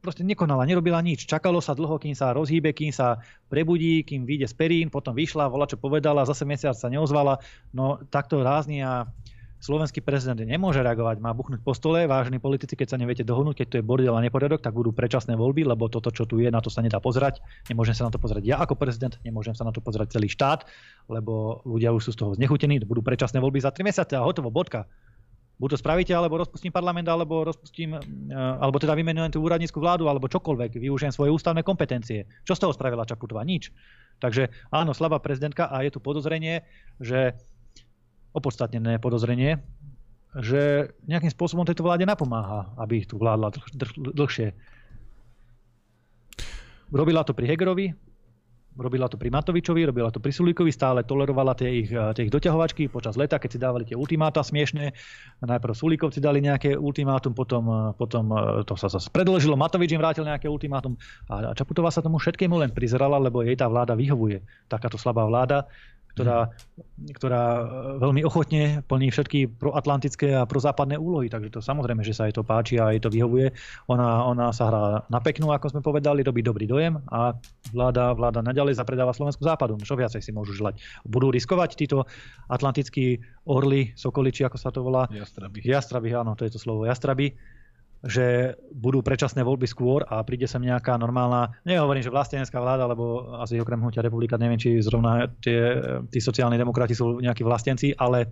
[0.00, 1.28] proste nekonala, nerobila nič.
[1.28, 3.20] Čakalo sa dlho, kým sa rozhýbe, kým sa
[3.52, 7.38] prebudí, kým vyjde z perín, potom vyšla, volá čo povedala, zase mesiac sa neozvala.
[7.76, 8.92] No takto rázne a
[9.60, 13.66] slovenský prezident nemôže reagovať, má buchnúť po stole, vážení politici, keď sa neviete dohodnúť, keď
[13.68, 16.64] to je bordel a neporiadok, tak budú predčasné voľby, lebo toto, čo tu je, na
[16.64, 17.44] to sa nedá pozerať.
[17.68, 20.64] Nemôžem sa na to pozrieť ja ako prezident, nemôžem sa na to pozrieť celý štát,
[21.12, 24.48] lebo ľudia už sú z toho znechutení, budú predčasné voľby za 3 mesiace a hotovo,
[24.48, 24.88] bodka
[25.60, 28.00] buď to spravíte, alebo rozpustím parlament, alebo rozpustím, e,
[28.32, 32.24] alebo teda vymenujem tú úradnícku vládu, alebo čokoľvek, využijem svoje ústavné kompetencie.
[32.48, 33.44] Čo z toho spravila Čaputová?
[33.44, 33.68] Nič.
[34.24, 36.64] Takže áno, slabá prezidentka a je tu podozrenie,
[36.96, 37.36] že
[38.32, 39.60] opodstatnené podozrenie,
[40.38, 43.52] že nejakým spôsobom tejto vláde napomáha, aby tu vládla
[44.16, 44.54] dlhšie.
[46.90, 47.94] Robila to pri Hegerovi,
[48.78, 52.86] robila to pri Matovičovi, robila to pri Sulíkovi, stále tolerovala tie ich, tie ich doťahovačky
[52.86, 54.94] počas leta, keď si dávali tie ultimáta smiešne.
[55.42, 60.22] Najprv Sulíkovci dali nejaké ultimátum, potom, potom e, to sa zase predložilo, Matovič im vrátil
[60.22, 60.94] nejaké ultimátum
[61.26, 64.42] a Čaputová sa tomu všetkému len prizerala, lebo jej tá vláda vyhovuje.
[64.70, 65.66] Takáto slabá vláda
[66.20, 66.38] ktorá,
[67.16, 67.64] ktorá e,
[68.04, 71.32] veľmi ochotne plní všetky proatlantické a prozápadné úlohy.
[71.32, 73.56] Takže to samozrejme, že sa jej to páči a jej to vyhovuje.
[73.88, 77.32] Ona, ona sa hrá na peknú, ako sme povedali, robí dobrý dojem a
[77.72, 79.80] vláda, vláda naďalej zapredáva Slovensku západu.
[79.80, 80.78] Čo viacej si môžu želať?
[81.08, 82.04] Budú riskovať títo
[82.52, 85.08] atlantickí orly, sokoliči, ako sa to volá?
[85.08, 85.64] Jastraby.
[85.64, 86.84] Jastraby, áno, to je to slovo.
[86.84, 87.32] Jastraby
[88.00, 93.36] že budú predčasné voľby skôr a príde sem nejaká normálna, nehovorím, že vlastenecká vláda, lebo
[93.36, 95.76] asi okrem hnutia republika, neviem, či zrovna tie,
[96.08, 98.24] tí sociálni demokrati sú nejakí vlastenci, ale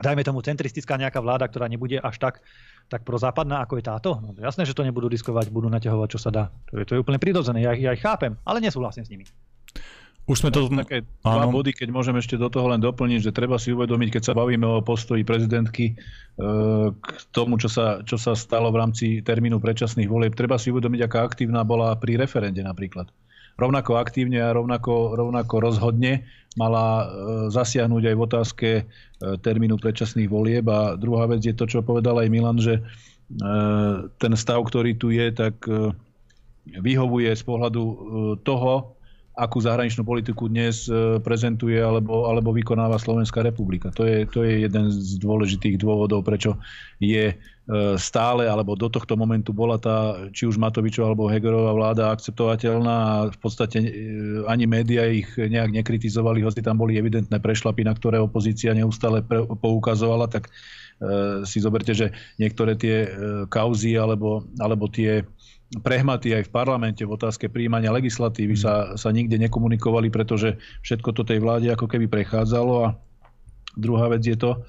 [0.00, 2.40] dajme tomu centristická nejaká vláda, ktorá nebude až tak,
[2.88, 4.10] tak prozápadná, ako je táto.
[4.24, 6.44] No, jasné, že to nebudú riskovať, budú naťahovať, čo sa dá.
[6.72, 9.28] To je, to je úplne prirodzené, ja, ja ich chápem, ale nesúhlasím s nimi.
[10.28, 10.68] Už sme to...
[10.68, 11.56] Také dva áno.
[11.56, 14.68] body, keď môžem ešte do toho len doplniť, že treba si uvedomiť, keď sa bavíme
[14.68, 15.94] o postoji prezidentky e,
[16.92, 21.00] k tomu, čo sa, čo sa stalo v rámci termínu predčasných volieb, treba si uvedomiť,
[21.00, 23.08] aká aktívna bola pri referende napríklad.
[23.56, 26.28] Rovnako aktívne a rovnako, rovnako rozhodne
[26.60, 27.04] mala e,
[27.48, 28.82] zasiahnuť aj v otázke e,
[29.40, 30.68] termínu predčasných volieb.
[30.68, 32.84] A druhá vec je to, čo povedal aj Milan, že
[34.16, 35.60] ten stav, ktorý tu je, tak
[36.64, 37.84] vyhovuje z pohľadu
[38.40, 38.96] toho,
[39.38, 43.94] akú zahraničnú politiku dnes e, prezentuje alebo, alebo vykonáva Slovenská republika.
[43.94, 46.58] To je, to je jeden z dôležitých dôvodov, prečo
[46.98, 47.34] je e,
[47.94, 53.16] stále, alebo do tohto momentu bola tá, či už Matovičová alebo Hegerová vláda akceptovateľná a
[53.30, 53.90] v podstate e,
[54.50, 59.22] ani médiá ich nejak nekritizovali, hoci tam boli evidentné prešlapy, na ktoré opozícia neustále
[59.62, 60.50] poukazovala, tak
[61.46, 62.10] si zoberte, že
[62.42, 63.06] niektoré tie
[63.46, 65.22] kauzy alebo, alebo tie
[65.68, 71.22] prehmaty aj v parlamente v otázke príjmania legislatívy sa, sa nikde nekomunikovali, pretože všetko to
[71.28, 72.88] tej vláde ako keby prechádzalo a
[73.76, 74.64] druhá vec je to,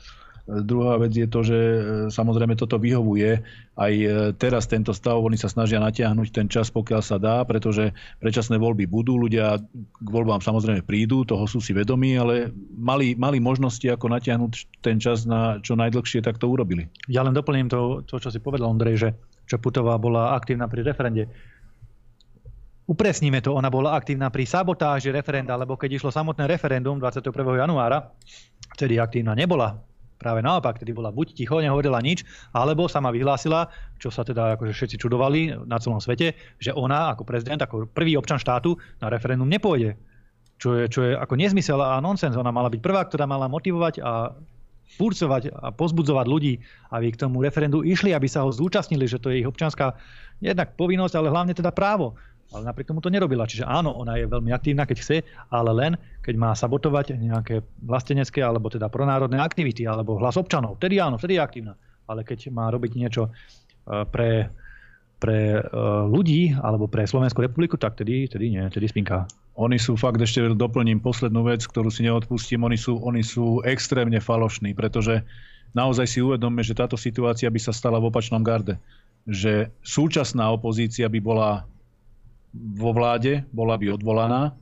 [0.49, 3.45] Druhá vec je to, že e, samozrejme toto vyhovuje.
[3.77, 7.93] Aj e, teraz tento stav, oni sa snažia natiahnuť ten čas, pokiaľ sa dá, pretože
[8.17, 13.37] predčasné voľby budú, ľudia k voľbám samozrejme prídu, toho sú si vedomí, ale mali, mali
[13.37, 16.89] možnosti, ako natiahnuť ten čas na čo najdlhšie, tak to urobili.
[17.05, 19.09] Ja len doplním to, to čo si povedal, Ondrej, že
[19.49, 21.25] Čaputová bola aktívna pri referende.
[22.89, 27.33] Upresníme to, ona bola aktívna pri sabotáži referenda, lebo keď išlo samotné referendum 21.
[27.57, 28.13] januára,
[28.77, 29.77] vtedy aktívna nebola.
[30.19, 34.75] Práve naopak, tedy bola buď ticho, nehovorila nič, alebo sama vyhlásila, čo sa teda akože
[34.75, 39.47] všetci čudovali na celom svete, že ona ako prezident, ako prvý občan štátu na referendum
[39.47, 39.95] nepôjde.
[40.59, 42.35] Čo je, čo je ako nezmysel a nonsens.
[42.35, 44.35] Ona mala byť prvá, ktorá mala motivovať a
[44.97, 46.53] furcovať a pozbudzovať ľudí,
[46.89, 49.93] aby k tomu referendu išli, aby sa ho zúčastnili, že to je ich občianská
[50.41, 52.17] jednak povinnosť, ale hlavne teda právo.
[52.49, 53.45] Ale napriek tomu to nerobila.
[53.45, 55.17] Čiže áno, ona je veľmi aktívna, keď chce,
[55.53, 55.93] ale len
[56.25, 60.81] keď má sabotovať nejaké vlastenecké alebo teda pronárodné aktivity alebo hlas občanov.
[60.81, 61.73] Vtedy áno, vtedy je aktívna.
[62.09, 64.49] Ale keď má robiť niečo e, pre,
[65.21, 65.63] pre e,
[66.09, 69.29] ľudí alebo pre Slovenskú republiku, tak tedy, tedy nie, tedy spinká.
[69.59, 74.23] Oni sú fakt, ešte doplním poslednú vec, ktorú si neodpustím, oni sú, oni sú extrémne
[74.23, 75.19] falošní, pretože
[75.75, 78.79] naozaj si uvedomme, že táto situácia by sa stala v opačnom garde.
[79.27, 81.67] Že súčasná opozícia by bola
[82.55, 84.55] vo vláde, bola by odvolaná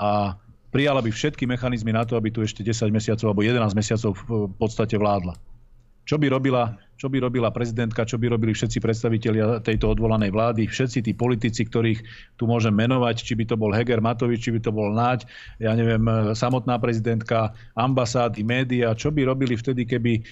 [0.00, 0.40] a
[0.72, 4.56] prijala by všetky mechanizmy na to, aby tu ešte 10 mesiacov alebo 11 mesiacov v
[4.56, 5.36] podstate vládla.
[6.10, 10.66] Čo by, robila, čo by robila prezidentka, čo by robili všetci predstavitelia tejto odvolanej vlády,
[10.66, 12.02] všetci tí politici, ktorých
[12.34, 15.22] tu môžem menovať, či by to bol Heger Matovič, či by to bol Naď,
[15.62, 16.02] ja neviem,
[16.34, 20.22] samotná prezidentka, ambasády, média, čo by robili vtedy, keby e,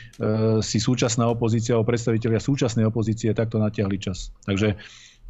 [0.66, 4.34] si súčasná opozícia alebo predstavitelia súčasnej opozície takto natiahli čas.
[4.50, 4.74] Takže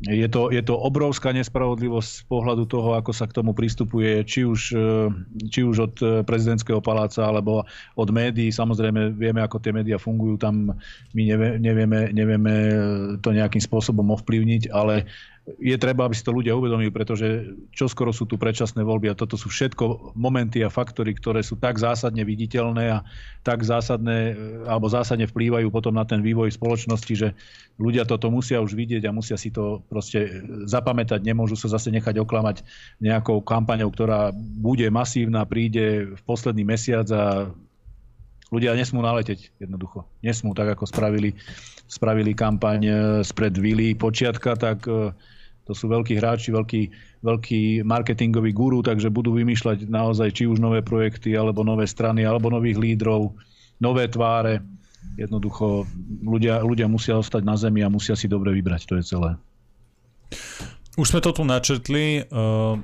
[0.06, 4.46] je to, je to obrovská nespravodlivosť z pohľadu toho, ako sa k tomu pristupuje, či
[4.46, 5.10] už, e,
[5.50, 7.66] či už od e, prezidentského paláca alebo
[7.98, 8.54] od médií.
[8.54, 10.78] Samozrejme, vieme, ako tie médiá fungujú, tam
[11.18, 11.22] my
[11.58, 12.54] nevieme, nevieme
[13.18, 15.10] to nejakým spôsobom ovplyvniť, ale
[15.56, 19.40] je treba, aby si to ľudia uvedomili, pretože čoskoro sú tu predčasné voľby a toto
[19.40, 22.98] sú všetko momenty a faktory, ktoré sú tak zásadne viditeľné a
[23.40, 24.36] tak zásadné,
[24.68, 27.28] alebo zásadne vplývajú potom na ten vývoj spoločnosti, že
[27.80, 31.24] ľudia toto musia už vidieť a musia si to proste zapamätať.
[31.24, 32.60] Nemôžu sa zase nechať oklamať
[33.00, 37.48] nejakou kampaňou, ktorá bude masívna, príde v posledný mesiac a
[38.52, 40.04] ľudia nesmú naleteť jednoducho.
[40.20, 41.32] Nesmú, tak ako spravili,
[41.88, 42.80] spravili kampaň
[43.24, 44.84] spred Vili počiatka, tak
[45.68, 46.82] to sú veľkí hráči, veľkí,
[47.20, 52.48] veľkí marketingoví guru, takže budú vymýšľať naozaj či už nové projekty, alebo nové strany, alebo
[52.48, 53.36] nových lídrov,
[53.76, 54.64] nové tváre.
[55.20, 55.84] Jednoducho
[56.24, 59.36] ľudia, ľudia musia ostať na zemi a musia si dobre vybrať, to je celé.
[60.98, 62.26] Už sme to tu načrtli.
[62.26, 62.80] Uh,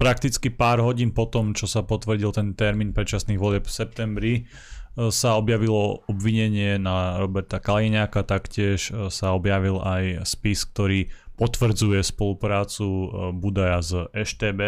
[0.00, 5.12] prakticky pár hodín po tom, čo sa potvrdil ten termín predčasných volieb v septembri, uh,
[5.12, 12.86] sa objavilo obvinenie na Roberta Kaliňáka, taktiež uh, sa objavil aj spis, ktorý potvrdzuje spoluprácu
[12.86, 14.60] e, Budaja s EŠTB.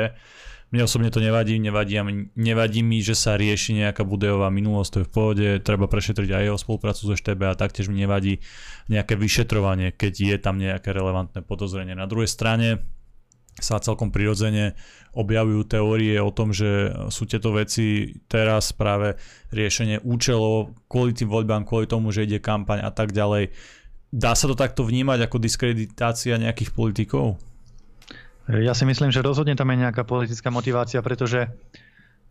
[0.74, 1.94] Mne osobne to nevadí, nevadí,
[2.34, 6.42] nevadí mi, že sa rieši nejaká Budajová minulosť, to je v pohode, treba prešetriť aj
[6.50, 8.42] jeho spoluprácu s EŠTB a taktiež mi nevadí
[8.90, 11.94] nejaké vyšetrovanie, keď je tam nejaké relevantné podozrenie.
[11.94, 12.82] Na druhej strane
[13.62, 14.74] sa celkom prirodzene
[15.14, 19.14] objavujú teórie o tom, že sú tieto veci teraz práve
[19.54, 23.54] riešenie účelov kvôli tým voľbám, kvôli tomu, že ide kampaň a tak ďalej
[24.14, 27.34] Dá sa to takto vnímať ako diskreditácia nejakých politikov?
[28.46, 31.50] Ja si myslím, že rozhodne tam je nejaká politická motivácia, pretože,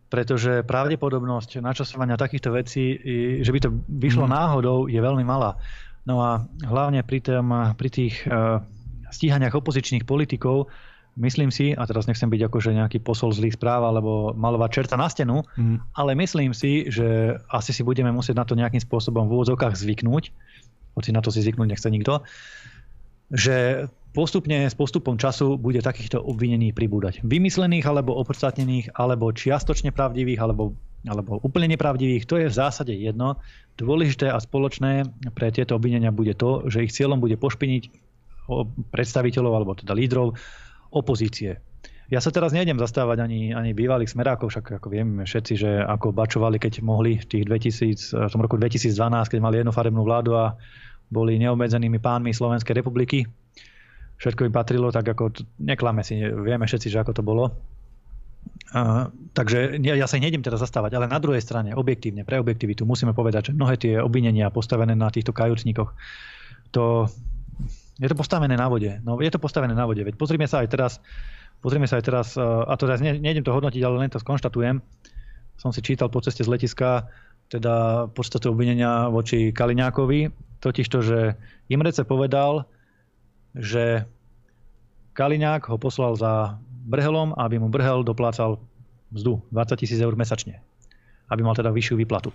[0.08, 2.96] pretože pravdepodobnosť načasovania takýchto vecí,
[3.44, 3.68] že by to
[4.00, 4.32] vyšlo mm.
[4.32, 5.60] náhodou, je veľmi malá.
[6.08, 8.64] No a hlavne pri, tém, pri tých uh,
[9.12, 10.72] stíhaniach opozičných politikov,
[11.20, 15.12] myslím si, a teraz nechcem byť akože nejaký posol zlých správ alebo malovať čerta na
[15.12, 16.00] stenu, mm.
[16.00, 20.32] ale myslím si, že asi si budeme musieť na to nejakým spôsobom v úvodzovkách zvyknúť,
[20.94, 22.22] hoci na to si zvyknúť nechce nikto,
[23.34, 27.26] že postupne s postupom času bude takýchto obvinení pribúdať.
[27.26, 33.42] Vymyslených alebo opodstatnených, alebo čiastočne pravdivých, alebo, alebo úplne nepravdivých, to je v zásade jedno.
[33.74, 37.90] Dôležité a spoločné pre tieto obvinenia bude to, že ich cieľom bude pošpiniť
[38.94, 40.38] predstaviteľov alebo teda lídrov
[40.94, 41.58] opozície.
[42.12, 46.12] Ja sa teraz nejdem zastávať ani, ani bývalých smerákov, však ako vieme všetci, že ako
[46.12, 48.92] bačovali, keď mohli v tých 2000, v tom roku 2012,
[49.32, 50.52] keď mali jednofarebnú vládu a
[51.08, 53.24] boli neobmedzenými pánmi Slovenskej republiky.
[54.20, 55.32] Všetko im patrilo, tak ako
[55.64, 57.56] neklame si, vieme všetci, že ako to bolo.
[58.74, 62.84] Uh, takže ja, ja sa nejdem teraz zastávať, ale na druhej strane, objektívne, pre objektivitu
[62.84, 65.94] musíme povedať, že mnohé tie obvinenia postavené na týchto kajúcníkoch,
[66.74, 67.08] to
[68.02, 68.90] je to postavené na vode.
[69.06, 70.02] No, je to postavené na vode.
[70.02, 70.92] Veď pozrime sa aj teraz,
[71.64, 74.84] pozrime sa aj teraz, a to teraz ne, nejdem to hodnotiť, ale len to skonštatujem.
[75.56, 77.08] Som si čítal po ceste z letiska
[77.48, 80.28] teda podstate obvinenia voči Kaliňákovi,
[80.60, 81.18] totiž to, že
[81.72, 82.68] Imrece povedal,
[83.56, 84.04] že
[85.16, 88.60] Kaliňák ho poslal za Brhelom, aby mu Brhel doplácal
[89.14, 90.60] mzdu 20 tisíc eur mesačne.
[91.32, 92.34] Aby mal teda vyššiu výplatu.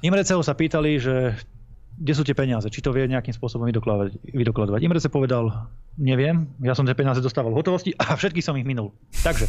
[0.00, 1.34] Imreceho sa pýtali, že
[1.96, 4.20] kde sú tie peniaze, či to vie nejakým spôsobom vydokladovať.
[4.36, 4.80] vydokladovať.
[4.84, 8.92] Imrece povedal, neviem, ja som tie peniaze dostával v hotovosti a všetky som ich minul.
[9.24, 9.48] Takže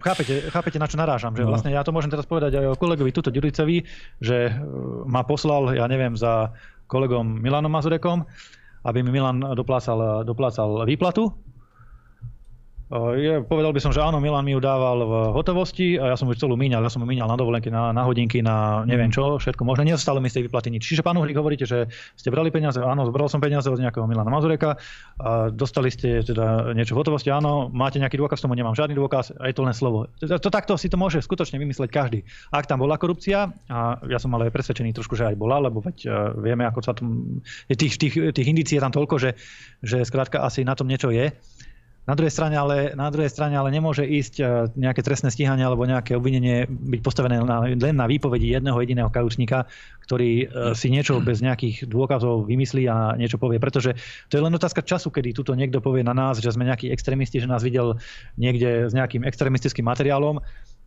[0.00, 1.36] chápete, chápete, na čo narážam.
[1.36, 1.50] Že no.
[1.52, 3.84] vlastne ja to môžem teraz povedať aj o kolegovi tuto Ďuricovi,
[4.18, 4.52] že e,
[5.04, 6.56] ma poslal, ja neviem, za
[6.88, 8.24] kolegom Milanom Mazurekom,
[8.88, 11.36] aby mi Milan doplácal, doplácal výplatu
[12.90, 16.26] je, povedal by som, že áno, Milan mi ju dával v hotovosti a ja som
[16.26, 16.82] ju celú míňal.
[16.82, 19.94] Ja som ju míňal na dovolenky, na, na hodinky, na neviem čo, všetko možné.
[19.94, 20.90] Nezostalo mi z tej výplaty nič.
[20.90, 21.86] Čiže pán Uhrík hovoríte, že
[22.18, 24.74] ste brali peniaze, áno, zobral som peniaze od nejakého Milana Mazureka,
[25.22, 29.38] a dostali ste teda niečo v hotovosti, áno, máte nejaký dôkaz, tomu nemám žiadny dôkaz,
[29.38, 30.10] a je to len slovo.
[30.18, 32.26] To, to takto si to môže skutočne vymyslieť každý.
[32.50, 35.96] Ak tam bola korupcia, a ja som ale presvedčený trošku, že aj bola, lebo veď
[36.02, 36.08] e,
[36.42, 37.38] vieme, ako sa tam,
[37.70, 39.38] tých, tých, tých indícií je tam toľko, že,
[39.78, 41.30] že skrátka asi na tom niečo je
[42.10, 44.44] na druhej strane ale, na druhej strane ale nemôže ísť e,
[44.74, 49.70] nejaké trestné stíhanie alebo nejaké obvinenie byť postavené na, len na výpovedi jedného jediného kaučníka,
[50.02, 50.44] ktorý e,
[50.74, 53.62] si niečo bez nejakých dôkazov vymyslí a niečo povie.
[53.62, 53.94] Pretože
[54.26, 57.38] to je len otázka času, kedy tuto niekto povie na nás, že sme nejakí extrémisti,
[57.38, 58.02] že nás videl
[58.34, 60.42] niekde s nejakým extrémistickým materiálom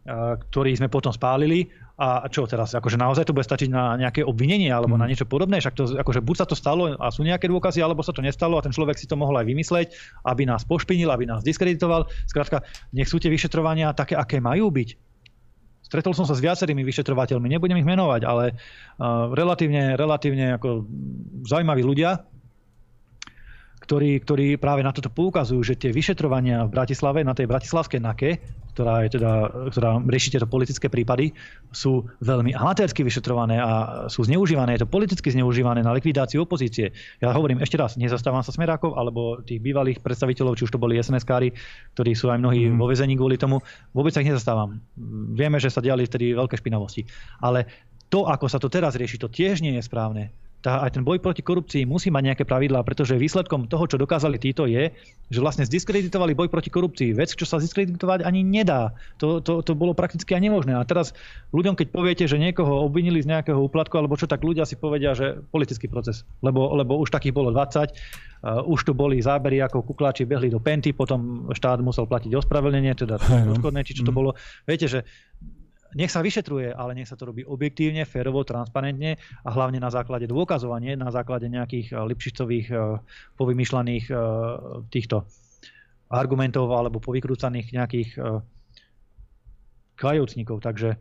[0.08, 4.74] ktorý sme potom spálili a čo teraz, akože naozaj to bude stačiť na nejaké obvinenie
[4.74, 5.00] alebo mm.
[5.00, 5.12] na mhm.
[5.14, 8.12] niečo podobné, však to, akože buď sa to stalo a sú nejaké dôkazy, alebo sa
[8.12, 9.94] to nestalo a ten človek si to mohol aj vymysleť,
[10.26, 12.10] aby nás pošpinil, aby nás diskreditoval.
[12.26, 14.90] Skrátka, nech sú tie vyšetrovania také, aké majú byť.
[15.86, 20.90] Stretol som sa s viacerými vyšetrovateľmi, nebudem ich menovať, ale uh, relatívne, relatívne ako
[21.46, 22.26] zaujímaví ľudia,
[23.84, 28.30] ktorí, ktorí práve na toto poukazujú, že tie vyšetrovania v Bratislave, na tej bratislavskej NAKE,
[28.74, 29.32] ktorá, je teda,
[29.70, 31.36] ktorá rieši tieto politické prípady,
[31.70, 33.72] sú veľmi amatérsky vyšetrované a
[34.10, 34.80] sú zneužívané.
[34.80, 36.96] Je to politicky zneužívané na likvidáciu opozície.
[37.22, 40.98] Ja hovorím ešte raz, nezastávam sa smerákov alebo tých bývalých predstaviteľov, či už to boli
[40.98, 41.28] sns
[41.94, 42.80] ktorí sú aj mnohí mm.
[42.80, 43.62] vo vezení kvôli tomu.
[43.94, 44.82] Vôbec sa ich nezastávam.
[45.38, 47.06] Vieme, že sa diali vtedy veľké špinavosti.
[47.46, 47.70] Ale
[48.10, 50.34] to, ako sa to teraz rieši, to tiež nie je správne
[50.64, 54.40] tá, aj ten boj proti korupcii musí mať nejaké pravidlá, pretože výsledkom toho, čo dokázali
[54.40, 54.96] títo, je,
[55.28, 57.12] že vlastne zdiskreditovali boj proti korupcii.
[57.12, 58.96] Vec, čo sa zdiskreditovať ani nedá.
[59.20, 60.80] To, to, to bolo prakticky aj nemožné.
[60.80, 61.12] A teraz
[61.52, 65.12] ľuďom, keď poviete, že niekoho obvinili z nejakého úplatku alebo čo, tak ľudia si povedia,
[65.12, 66.24] že politický proces.
[66.40, 70.64] Lebo, lebo už takých bolo 20, uh, už tu boli zábery, ako kukláči behli do
[70.64, 73.20] penty, potom štát musel platiť ospravedlnenie, teda
[73.60, 74.18] odchodné, či čo to mm.
[74.18, 74.32] bolo.
[74.64, 75.04] Viete, že
[75.94, 80.26] nech sa vyšetruje, ale nech sa to robí objektívne, férovo, transparentne a hlavne na základe
[80.26, 82.80] dôkazov a nie na základe nejakých eh, lipšicových eh,
[83.38, 84.18] povymýšľaných eh,
[84.90, 85.26] týchto
[86.14, 88.10] argumentov alebo povykrúcaných nejakých
[89.98, 90.62] kajúcnikov.
[90.62, 90.94] Takže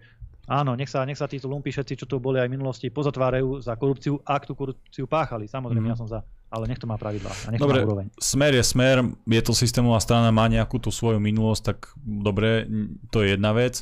[0.48, 3.60] áno, nech sa, nech sa títo lumpí všetci, čo tu boli aj v minulosti, pozatvárajú
[3.60, 5.44] za korupciu, ak tú korupciu páchali.
[5.52, 5.92] Samozrejme, mm.
[5.92, 8.06] ja som za ale nech to má pravidlá a nech dobre, to má úroveň.
[8.20, 12.68] Smer je smer, je to systémová strana, má nejakú tú svoju minulosť, tak dobre,
[13.08, 13.80] to je jedna vec.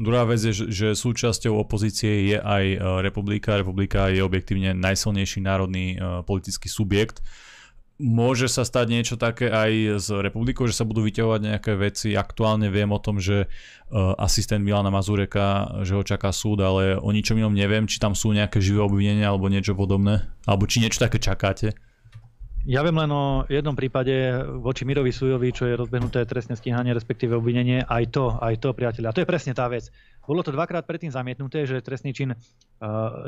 [0.00, 3.60] Druhá vec je, že súčasťou opozície je aj e, republika.
[3.60, 7.20] Republika je objektívne najsilnejší národný e, politický subjekt.
[8.00, 12.16] Môže sa stať niečo také aj s republikou, že sa budú vyťahovať nejaké veci.
[12.16, 13.46] Aktuálne viem o tom, že e,
[14.16, 18.32] asistent Milana Mazureka, že ho čaká súd, ale o ničom inom neviem, či tam sú
[18.32, 20.32] nejaké živé obvinenia alebo niečo podobné.
[20.48, 21.76] Alebo či niečo také čakáte.
[22.68, 27.32] Ja viem len o jednom prípade voči Mirovi Sujovi, čo je rozbehnuté trestné stíhanie, respektíve
[27.32, 27.80] obvinenie.
[27.88, 29.08] Aj to, aj to, priateľ.
[29.08, 29.88] A to je presne tá vec.
[30.28, 32.38] Bolo to dvakrát predtým zamietnuté, že trestný čin uh,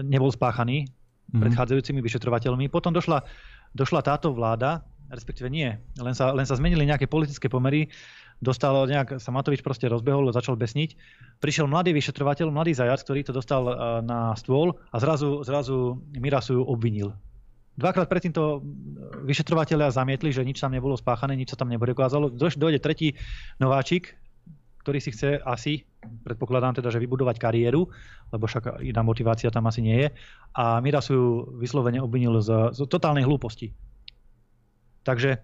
[0.04, 1.40] nebol spáchaný mm-hmm.
[1.48, 2.68] predchádzajúcimi vyšetrovateľmi.
[2.68, 3.24] Potom došla,
[3.72, 7.88] došla táto vláda, respektíve nie, len sa, len sa zmenili nejaké politické pomery,
[8.36, 10.92] dostal nejak, sa Matovič proste rozbehol, začal besniť.
[11.40, 16.60] Prišiel mladý vyšetrovateľ, mladý zajac, ktorý to dostal uh, na stôl a zrazu, zrazu Mirasu
[16.60, 17.16] obvinil
[17.72, 18.60] Dvakrát predtým to
[19.24, 22.28] vyšetrovateľia zamietli, že nič tam nebolo spáchané, nič sa tam nedokázalo.
[22.36, 23.16] Dojde tretí
[23.56, 24.12] nováčik,
[24.84, 25.86] ktorý si chce asi,
[26.26, 27.88] predpokladám teda, že vybudovať kariéru,
[28.34, 30.08] lebo však iná motivácia tam asi nie je.
[30.58, 31.26] A Mirasu ju
[31.62, 33.70] vyslovene obvinil z, z totálnej hlúposti.
[35.06, 35.38] Takže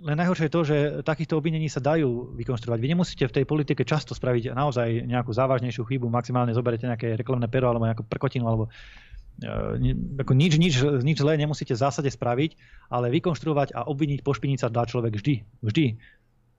[0.00, 2.80] len najhoršie je to, že takýchto obvinení sa dajú vykonštruovať.
[2.80, 7.52] Vy nemusíte v tej politike často spraviť naozaj nejakú závažnejšiu chybu, maximálne zoberete nejaké reklamné
[7.52, 8.72] pero alebo nejakú prkotinu alebo
[10.20, 12.60] ako nič, nič, nič zlé nemusíte v zásade spraviť,
[12.92, 15.34] ale vykonštruovať a obviniť, pošpiniť sa dá človek vždy.
[15.64, 15.96] Vždy.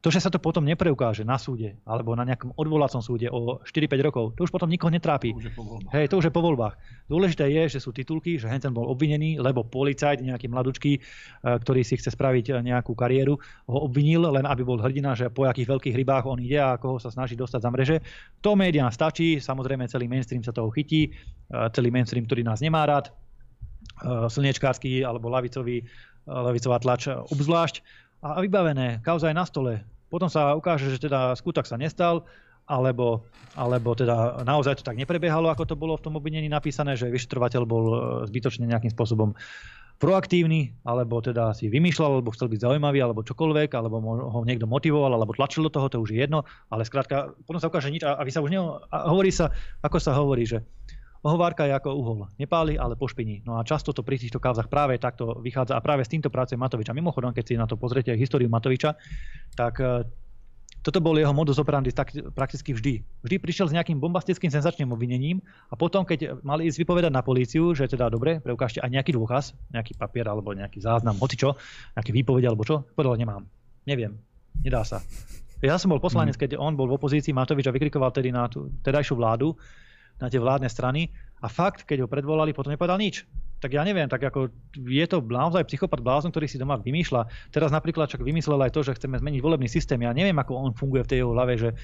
[0.01, 4.07] To, že sa to potom nepreukáže na súde alebo na nejakom odvolacom súde o 4-5
[4.09, 5.29] rokov, to už potom nikoho netrápi.
[5.29, 5.93] To už je po voľbách.
[5.93, 6.73] Hej, to už je po voľbách.
[7.05, 10.99] Dôležité je, že sú titulky, že Henten bol obvinený, lebo policajt, nejaký mladučký, e,
[11.45, 13.37] ktorý si chce spraviť e, nejakú kariéru,
[13.69, 16.97] ho obvinil, len aby bol hrdina, že po akých veľkých rybách on ide a koho
[16.97, 17.95] sa snaží dostať za mreže.
[18.41, 22.89] To médiám stačí, samozrejme celý mainstream sa toho chytí, e, celý mainstream, ktorý nás nemá
[22.89, 23.13] rád,
[24.01, 25.85] slniečkársky alebo lavicový,
[26.25, 27.81] lavicová tlač obzvlášť
[28.21, 29.81] a vybavené, kauza je na stole.
[30.13, 32.23] Potom sa ukáže, že teda skutok sa nestal,
[32.69, 33.25] alebo,
[33.57, 37.61] alebo teda naozaj to tak neprebiehalo, ako to bolo v tom obvinení napísané, že vyšetrovateľ
[37.65, 37.97] bol e,
[38.29, 39.33] zbytočne nejakým spôsobom
[40.01, 45.13] proaktívny, alebo teda si vymýšľal, alebo chcel byť zaujímavý, alebo čokoľvek, alebo ho niekto motivoval,
[45.13, 46.41] alebo tlačil do toho, to už je jedno,
[46.73, 49.53] ale skrátka, potom sa ukáže nič a, a vy sa už ne, a hovorí sa,
[49.85, 50.65] ako sa hovorí, že
[51.21, 52.19] Ohovárka je ako uhol.
[52.41, 53.45] Nepáli, ale pošpiní.
[53.45, 56.57] No a často to pri týchto kauzach práve takto vychádza a práve s týmto pracuje
[56.57, 56.89] Matovič.
[56.89, 58.97] A mimochodom, keď si na to pozriete históriu Matoviča,
[59.53, 60.09] tak e,
[60.81, 63.05] toto bol jeho modus operandi tak, prakticky vždy.
[63.21, 67.77] Vždy prišiel s nejakým bombastickým senzačným obvinením a potom, keď mali ísť vypovedať na políciu,
[67.77, 71.53] že teda dobre, preukážte aj nejaký dôkaz, nejaký papier alebo nejaký záznam, hoci čo,
[71.93, 73.45] nejaký výpoveď alebo čo, povedal, nemám.
[73.85, 74.17] Neviem.
[74.65, 75.05] Nedá sa.
[75.61, 76.41] Ja som bol poslanec, mm.
[76.41, 79.53] keď on bol v opozícii Matovič a vykrikoval tedy na tú tedajšiu vládu,
[80.19, 83.25] na tie vládne strany a fakt, keď ho predvolali, potom nepovedal nič.
[83.61, 87.53] Tak ja neviem, tak ako je to naozaj psychopat blázon, ktorý si doma vymýšľa.
[87.53, 90.01] Teraz napríklad čak vymyslel aj to, že chceme zmeniť volebný systém.
[90.01, 91.75] Ja neviem, ako on funguje v tej jeho hlave, že e,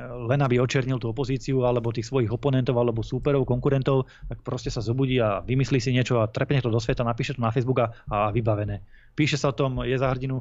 [0.00, 4.80] len aby očernil tú opozíciu alebo tých svojich oponentov alebo súperov, konkurentov, tak proste sa
[4.80, 7.92] zobudí a vymyslí si niečo a trepne to do sveta, napíše to na Facebook a,
[8.32, 8.80] vybavené.
[9.12, 10.40] Píše sa o tom, je za hrdinu,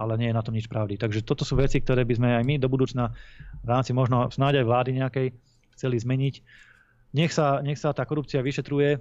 [0.00, 0.96] ale nie je na tom nič pravdy.
[0.96, 3.12] Takže toto sú veci, ktoré by sme aj my do budúcna
[3.60, 5.26] v rámci možno snáď aj vlády nejakej
[5.76, 6.34] chceli zmeniť.
[7.14, 8.98] Nech sa, nech sa tá korupcia vyšetruje.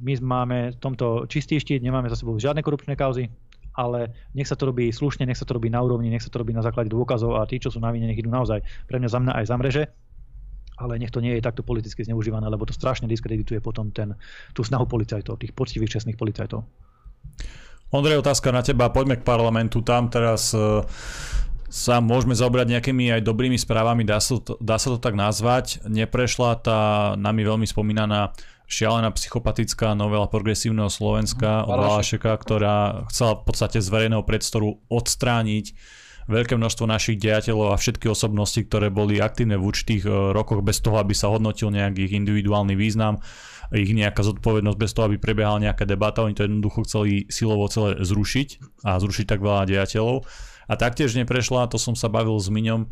[0.00, 3.30] My máme v tomto čistý štít, nemáme za sebou žiadne korupčné kauzy,
[3.76, 6.40] ale nech sa to robí slušne, nech sa to robí na úrovni, nech sa to
[6.40, 9.18] robí na základe dôkazov a tí, čo sú na nech idú naozaj pre mňa za
[9.22, 9.84] mňa aj za mreže
[10.76, 14.12] ale nech to nie je takto politicky zneužívané, lebo to strašne diskredituje potom ten,
[14.52, 16.68] tú snahu policajtov, tých poctivých čestných policajtov.
[17.96, 18.92] Ondrej, otázka na teba.
[18.92, 19.80] Poďme k parlamentu.
[19.80, 20.84] Tam teraz uh,
[21.76, 25.84] sa môžeme zaobrať nejakými aj dobrými správami, dá sa, to, dá sa to tak nazvať.
[25.84, 26.80] Neprešla tá
[27.20, 28.32] nami veľmi spomínaná
[28.64, 35.76] šialená psychopatická novela progresívneho Slovenska od Valašeka, ktorá chcela v podstate z verejného predstoru odstrániť
[36.26, 40.82] veľké množstvo našich dejateľov a všetky osobnosti, ktoré boli aktívne v určitých e, rokoch bez
[40.82, 43.22] toho, aby sa hodnotil nejaký ich individuálny význam,
[43.70, 46.26] ich nejaká zodpovednosť bez toho, aby prebiehala nejaká debata.
[46.26, 48.48] Oni to jednoducho chceli silovo celé zrušiť
[48.82, 50.26] a zrušiť tak veľa dejateľov.
[50.66, 52.88] A taktiež neprešla, to som sa bavil s Miňom, e,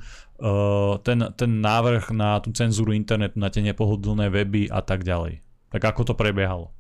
[1.03, 5.43] ten, ten návrh na tú cenzúru internetu, na tie nepohodlné weby a tak ďalej.
[5.75, 6.71] Tak ako to prebiehalo?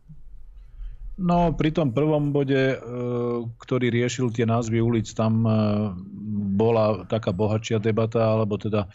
[1.14, 2.78] No, pri tom prvom bode, e,
[3.58, 5.50] ktorý riešil tie názvy ulic, tam e,
[6.54, 8.86] bola taká bohatšia debata, alebo teda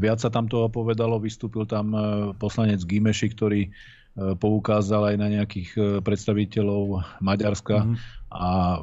[0.00, 1.20] viac sa tam toho povedalo.
[1.20, 1.92] Vystúpil tam
[2.40, 3.68] poslanec Gimeši, ktorý
[4.16, 7.96] poukázal aj na nejakých predstaviteľov Maďarska mm.
[8.32, 8.80] a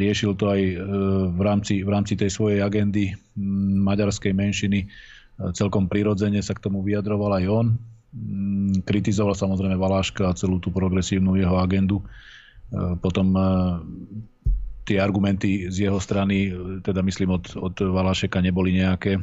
[0.00, 0.62] riešil to aj
[1.36, 3.12] v rámci, v rámci tej svojej agendy
[3.84, 4.88] maďarskej menšiny.
[5.52, 7.66] Celkom prirodzene sa k tomu vyjadroval aj on
[8.14, 11.98] Mm, kritizoval samozrejme Valáška a celú tú progresívnu jeho agendu.
[13.02, 13.34] Potom
[14.86, 16.54] tie argumenty z jeho strany,
[16.86, 19.18] teda myslím od, od Valášeka, neboli nejaké,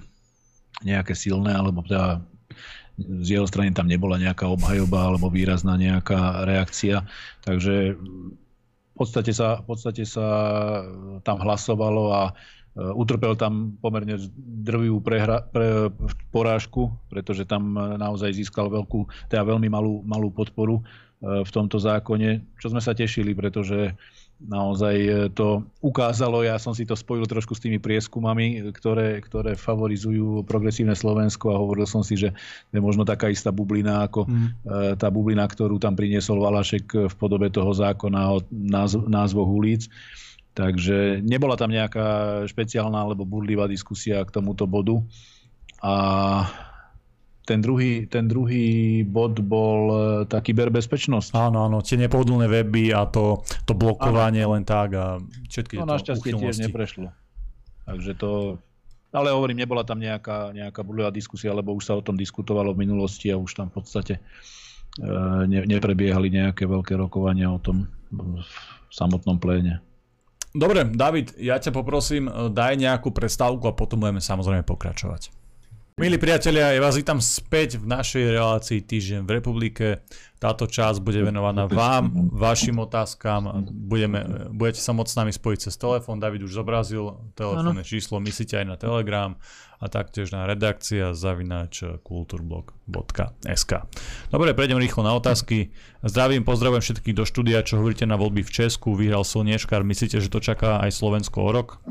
[0.83, 2.19] nejaké silné, alebo teda
[3.21, 7.03] z jeho strany tam nebola nejaká obhajoba alebo výrazná nejaká reakcia.
[7.45, 10.27] Takže v podstate sa, v podstate sa
[11.25, 12.21] tam hlasovalo a
[12.71, 14.15] Eh, utrpel tam pomerne
[14.63, 15.91] drvivú prehra, pre,
[16.31, 22.39] porážku, pretože tam naozaj získal veľkú, teda veľmi malú, malú podporu eh, v tomto zákone,
[22.63, 23.91] čo sme sa tešili, pretože
[24.41, 24.95] naozaj
[25.37, 30.97] to ukázalo, ja som si to spojil trošku s tými prieskumami, ktoré, ktoré favorizujú progresívne
[30.97, 32.33] Slovensko a hovoril som si, že
[32.73, 34.47] je možno taká istá bublina ako mm.
[34.97, 39.85] tá bublina, ktorú tam priniesol Valašek v podobe toho zákona o názv, názvoch ulic.
[40.51, 44.99] Takže nebola tam nejaká špeciálna alebo burlivá diskusia k tomuto bodu.
[45.79, 45.93] A
[47.41, 49.95] ten druhý, ten druhý bod bol e,
[50.29, 51.33] tá kyberbezpečnosť.
[51.33, 54.57] Áno, áno, tie nepohodlné weby a to, to blokovanie áno.
[54.57, 55.17] len tak a
[55.49, 57.09] všetky No našťastie tiež neprešlo.
[57.89, 58.61] Takže to...
[59.11, 62.87] Ale hovorím, nebola tam nejaká, nejaká burlivá diskusia, lebo už sa o tom diskutovalo v
[62.87, 65.11] minulosti a už tam v podstate e,
[65.49, 68.39] ne, neprebiehali nejaké veľké rokovania o tom v
[68.93, 69.83] samotnom pléne.
[70.51, 75.40] Dobre, David, ja ťa poprosím, eh, daj nejakú predstavku a potom budeme samozrejme pokračovať.
[75.99, 79.85] Milí priatelia, ja vás vítam späť v našej relácii Týždeň v republike.
[80.39, 83.67] Táto časť bude venovaná vám, vašim otázkam.
[83.67, 86.23] Budeme, budete sa môcť s nami spojiť cez telefón.
[86.23, 89.35] David už zobrazil telefónne číslo, myslíte aj na Telegram
[89.83, 93.71] a taktiež na redakcia zavinač kulturblog.sk.
[94.31, 95.75] Dobre, prejdem rýchlo na otázky.
[96.07, 98.95] Zdravím, pozdravujem všetkých do štúdia, čo hovoríte na voľby v Česku.
[98.95, 99.83] Vyhral Slniečkar.
[99.83, 101.83] Myslíte, že to čaká aj Slovensko o rok?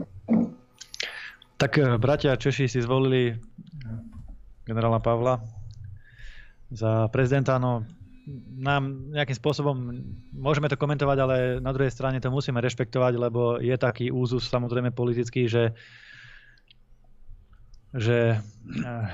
[1.61, 3.37] Tak eh, bratia Češi si zvolili
[4.65, 5.45] generála Pavla
[6.73, 7.61] za prezidenta.
[7.61, 7.85] No,
[8.57, 9.77] nám nejakým spôsobom
[10.33, 14.97] môžeme to komentovať, ale na druhej strane to musíme rešpektovať, lebo je taký úzus samozrejme
[14.97, 15.77] politický, že,
[17.93, 19.07] že eh,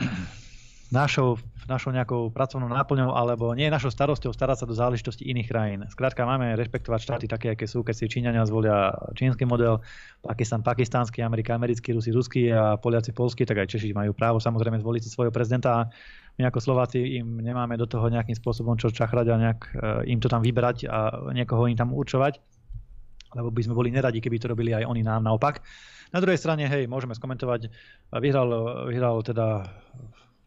[0.95, 5.81] našou, našou nejakou pracovnou náplňou alebo nie našou starosťou starať sa do záležitosti iných krajín.
[5.91, 9.83] Skrátka máme rešpektovať štáty také, aké sú, keď si Číňania zvolia čínsky model,
[10.23, 14.79] Pakistan pakistánsky, Amerika americký, Rusi ruský a Poliaci polský, tak aj Češi majú právo samozrejme
[14.79, 15.91] zvoliť si svojho prezidenta
[16.37, 20.21] my ako Slováci im nemáme do toho nejakým spôsobom čo čachrať a nejak eh, im
[20.21, 22.39] to tam vybrať a niekoho im tam určovať,
[23.33, 25.65] lebo by sme boli neradi, keby to robili aj oni nám naopak.
[26.15, 27.67] Na druhej strane, hej, môžeme skomentovať,
[28.23, 28.49] vyhral,
[28.87, 29.67] vyhral teda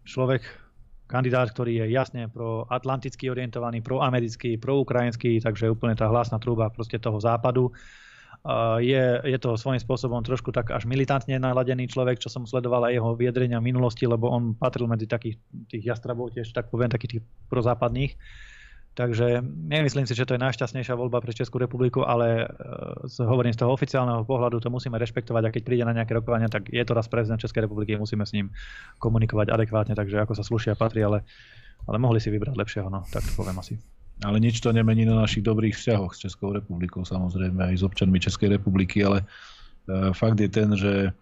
[0.09, 0.41] človek,
[1.05, 7.21] kandidát, ktorý je jasne proatlanticky orientovaný, proamerický, proukrajinský, takže úplne tá hlasná trúba proste toho
[7.21, 7.69] západu.
[8.79, 12.95] Je, je to svojím spôsobom trošku tak až militantne naladený človek, čo som sledoval aj
[12.95, 15.37] jeho vyjadrenia v minulosti, lebo on patril medzi takých
[15.67, 18.15] tých jastrabov tiež, tak poviem, takých tých prozápadných.
[18.97, 23.63] Takže nemyslím si, že to je najšťastnejšia voľba pre Českú republiku, ale uh, hovorím z
[23.63, 26.91] toho oficiálneho pohľadu, to musíme rešpektovať a keď príde na nejaké rokovania, tak je to
[26.91, 28.51] raz prezident Českej republiky, musíme s ním
[28.99, 31.23] komunikovať adekvátne, takže ako sa slušia patrí, ale,
[31.87, 33.79] ale mohli si vybrať lepšieho, no tak to poviem asi.
[34.19, 38.19] Ale nič to nemení na našich dobrých vzťahoch s Českou republikou, samozrejme aj s občanmi
[38.19, 39.23] Českej republiky, ale
[40.11, 41.15] fakt je ten, že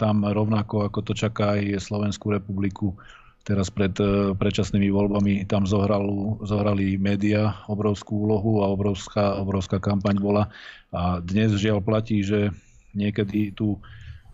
[0.00, 2.96] tam rovnako ako to čaká aj Slovenskú republiku,
[3.44, 3.92] teraz pred
[4.36, 10.44] predčasnými voľbami tam zohrali, zohrali média obrovskú úlohu a obrovská, obrovská kampaň bola.
[10.92, 12.52] A dnes žiaľ platí, že
[12.92, 13.80] niekedy tú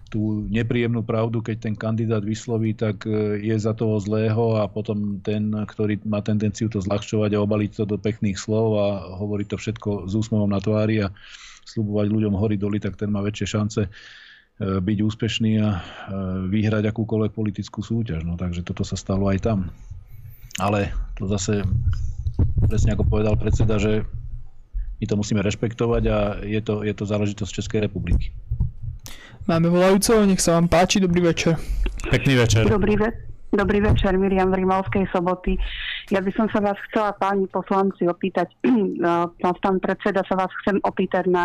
[0.06, 5.18] tú nepríjemnú pravdu, keď ten kandidát vysloví, tak e, je za toho zlého a potom
[5.18, 8.86] ten, ktorý má tendenciu to zľahčovať a obaliť to do pekných slov a
[9.18, 11.12] hovoriť to všetko s úsmevom na tvári a
[11.66, 13.82] slubovať ľuďom hory doly, tak ten má väčšie šance
[14.56, 15.80] byť úspešný a e,
[16.48, 18.24] vyhrať akúkoľvek politickú súťaž.
[18.24, 19.68] No, takže toto sa stalo aj tam.
[20.56, 21.60] Ale to zase,
[22.64, 24.08] presne ako povedal predseda, že
[24.96, 28.32] my to musíme rešpektovať a je to, je to záležitosť Českej republiky.
[29.44, 31.60] Máme volajúceho, nech sa vám páči, dobrý večer.
[32.08, 32.64] Pekný večer.
[32.64, 35.60] Dobrý, ve- dobrý večer, Miriam v Rimavskej soboty.
[36.08, 38.56] Ja by som sa vás chcela, páni poslanci, opýtať,
[39.62, 41.44] pán predseda, sa vás chcem opýtať na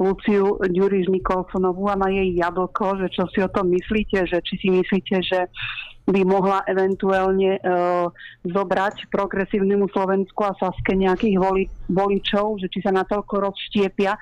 [0.00, 4.54] Luciu Ďuriš Nikolsonovú a na jej jablko, že čo si o tom myslíte, že či
[4.60, 5.40] si myslíte, že
[6.02, 7.60] by mohla eventuálne e,
[8.42, 14.18] zobrať progresívnemu Slovensku a Saske nejakých voli, voličov, že či sa natoľko rozštiepia,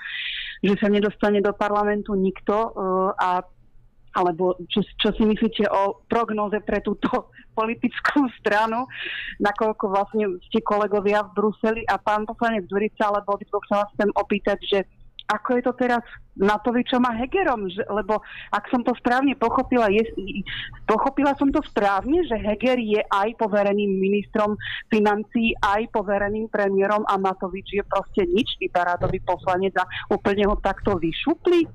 [0.60, 3.40] že sa nedostane do parlamentu nikto uh, a
[4.10, 8.90] alebo čo, čo si myslíte o prognoze pre túto politickú stranu,
[9.38, 14.10] nakoľko vlastne ste kolegovia v Bruseli a pán poslanec Durica, alebo obidvoch sa vás chcem
[14.18, 14.78] opýtať, že
[15.30, 16.02] ako je to teraz
[16.40, 20.02] Matovičom a Hegerom, že, lebo ak som to správne pochopila, je,
[20.88, 24.56] pochopila som to správne, že Heger je aj povereným ministrom
[24.88, 30.96] financí, aj povereným premiérom a Matovič je proste nič, parádový poslanec a úplne ho takto
[30.96, 31.68] vyšupli.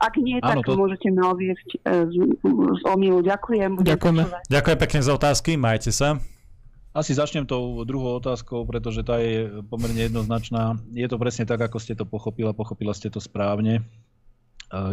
[0.00, 0.74] Ak nie, tak to...
[0.74, 1.78] môžete ma odviesť e,
[2.10, 3.22] z, z omilu.
[3.22, 3.84] Ďakujem.
[3.84, 4.22] Ďakujeme.
[4.50, 6.18] Ďakujem pekne za otázky, majte sa.
[6.94, 10.78] Asi začnem tou druhou otázkou, pretože tá je pomerne jednoznačná.
[10.94, 12.54] Je to presne tak, ako ste to pochopila.
[12.54, 13.82] Pochopila ste to správne.
[13.82, 13.82] E,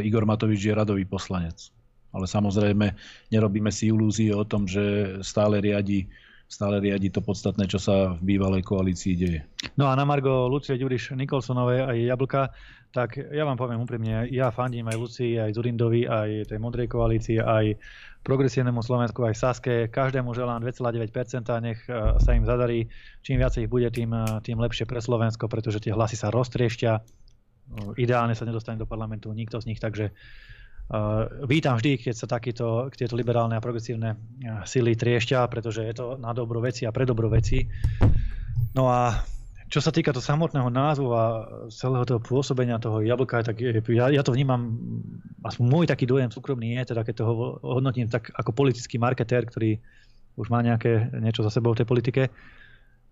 [0.02, 1.70] Igor Matovič je radový poslanec.
[2.10, 2.98] Ale samozrejme,
[3.30, 6.10] nerobíme si ilúzie o tom, že stále riadi
[6.52, 9.40] stále riadi to podstatné, čo sa v bývalej koalícii deje.
[9.80, 12.52] No a na Margo Lucie Ďuriš Nikolsonovej a jej Jablka,
[12.92, 17.40] tak ja vám poviem úprimne, ja fandím aj Lucii, aj Zurindovi, aj tej modrej koalícii,
[17.40, 17.80] aj
[18.22, 19.90] progresívnemu Slovensku, aj Saske.
[19.90, 21.10] Každému želám 2,9%,
[21.62, 22.86] nech e, sa im zadarí.
[23.26, 26.92] Čím viacej ich bude, tým, e, tým lepšie pre Slovensko, pretože tie hlasy sa roztriešťa.
[27.98, 30.14] Ideálne sa nedostane do parlamentu nikto z nich, takže
[30.92, 34.20] Uh, vítam vždy, keď sa takýto, tieto liberálne a progresívne
[34.68, 37.64] sily triešťa, pretože je to na dobro veci a pre dobro veci.
[38.76, 39.24] No a
[39.72, 41.24] čo sa týka toho samotného názvu a
[41.72, 44.76] celého toho pôsobenia toho jablka, tak ja, ja to vnímam,
[45.48, 47.26] aspoň môj taký dojem súkromný je, teda keď to
[47.64, 49.80] hodnotím tak ako politický marketér, ktorý
[50.36, 52.24] už má nejaké niečo za sebou v tej politike,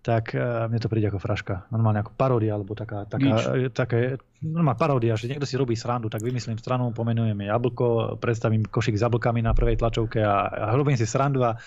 [0.00, 1.68] tak e, mne to príde ako fraška.
[1.72, 6.24] Normálne ako paródia, alebo taká, taká, také, normálna paródia, že niekto si robí srandu, tak
[6.24, 11.04] vymyslím stranu, pomenujeme jablko, predstavím košík s jablkami na prvej tlačovke a, a robím si
[11.04, 11.60] srandu a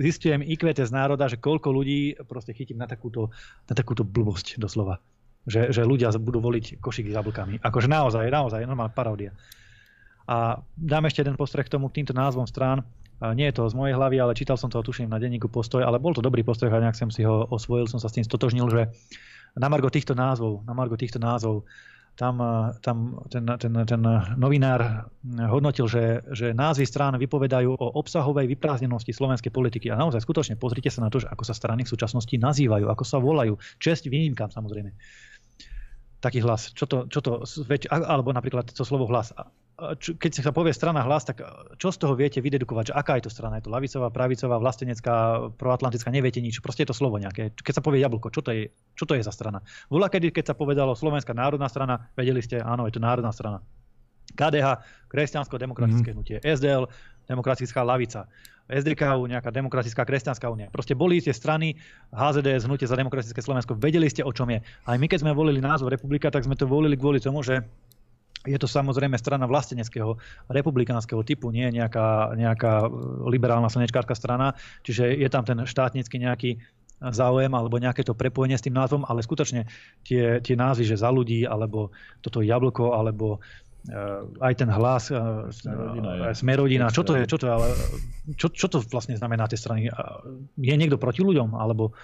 [0.00, 3.32] zistujem IQT z národa, že koľko ľudí proste chytím na takúto,
[3.66, 5.00] na takúto blbosť doslova.
[5.46, 7.62] Že, že ľudia budú voliť košík s jablkami.
[7.62, 9.30] Akože naozaj, naozaj, normálna paródia.
[10.26, 12.82] A dám ešte jeden postreh k tomu, k týmto názvom strán.
[13.22, 16.02] Nie je to z mojej hlavy, ale čítal som to, tuším, na denníku postoj, ale
[16.02, 18.66] bol to dobrý postreh a nejak som si ho osvojil, som sa s tým stotožnil,
[18.68, 18.90] že
[19.56, 21.64] na margo týchto názvov, na margo týchto názvov,
[22.16, 22.40] tam,
[22.80, 24.02] tam ten, ten, ten
[24.40, 25.12] novinár
[25.52, 29.92] hodnotil, že, že názvy strán vypovedajú o obsahovej vyprázdnenosti slovenskej politiky.
[29.92, 33.04] A naozaj skutočne pozrite sa na to, že ako sa strany v súčasnosti nazývajú, ako
[33.04, 33.60] sa volajú.
[33.76, 34.96] Česť výnimkám samozrejme
[36.26, 36.74] taký hlas?
[36.74, 37.46] Čo to, čo to,
[37.94, 39.30] alebo napríklad to slovo hlas.
[40.02, 41.44] Keď sa povie strana hlas, tak
[41.78, 43.62] čo z toho viete vydedukovať, že aká je to strana?
[43.62, 45.14] Je to lavicová, pravicová, vlastenecká,
[45.54, 46.58] proatlantická, neviete nič.
[46.58, 47.54] Proste je to slovo nejaké.
[47.54, 49.62] Keď sa povie jablko, čo to je, čo to je za strana?
[49.86, 53.62] Vola kedy, keď sa povedalo Slovenská národná strana, vedeli ste, áno, je to národná strana.
[54.36, 56.18] KDH, kresťansko-demokratické mm-hmm.
[56.18, 56.90] hnutie, SDL,
[57.26, 58.26] demokratická lavica.
[58.66, 60.66] SDKU, nejaká demokratická kresťanská únia.
[60.74, 61.78] Proste boli tie strany
[62.10, 64.58] HZDS, Hnutie za demokratické Slovensko, vedeli ste, o čom je.
[64.62, 67.62] Aj my, keď sme volili názov republika, tak sme to volili kvôli tomu, že
[68.46, 70.18] je to samozrejme strana vlasteneckého
[70.50, 72.86] republikánskeho typu, nie nejaká, nejaká
[73.26, 74.54] liberálna slnečkárska strana,
[74.86, 76.50] čiže je tam ten štátnický nejaký
[76.96, 79.68] záujem alebo nejaké to prepojenie s tým názvom, ale skutočne
[80.06, 81.92] tie, tie názvy, že za ľudí, alebo
[82.24, 83.44] toto jablko, alebo
[84.42, 85.14] aj ten hlas
[85.62, 87.68] Smerodina, Smerodina čo to je, čo to je, ale
[88.34, 89.86] čo, čo to vlastne znamená tie strany?
[90.58, 91.94] Je niekto proti ľuďom, alebo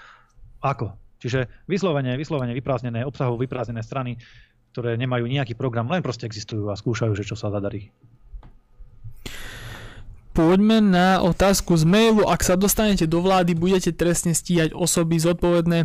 [0.63, 0.95] ako?
[1.23, 4.19] Čiže vyslovene, vyslovene vyprázdnené, obsahovo vyprázdnené strany,
[4.75, 7.95] ktoré nemajú nejaký program, len proste existujú a skúšajú, že čo sa zadarí.
[10.33, 12.25] Poďme na otázku z mailu.
[12.25, 15.85] Ak sa dostanete do vlády, budete trestne stíhať osoby zodpovedné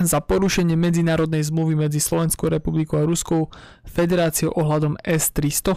[0.00, 3.52] za porušenie medzinárodnej zmluvy medzi Slovenskou republikou a Ruskou
[3.84, 5.76] federáciou ohľadom S-300?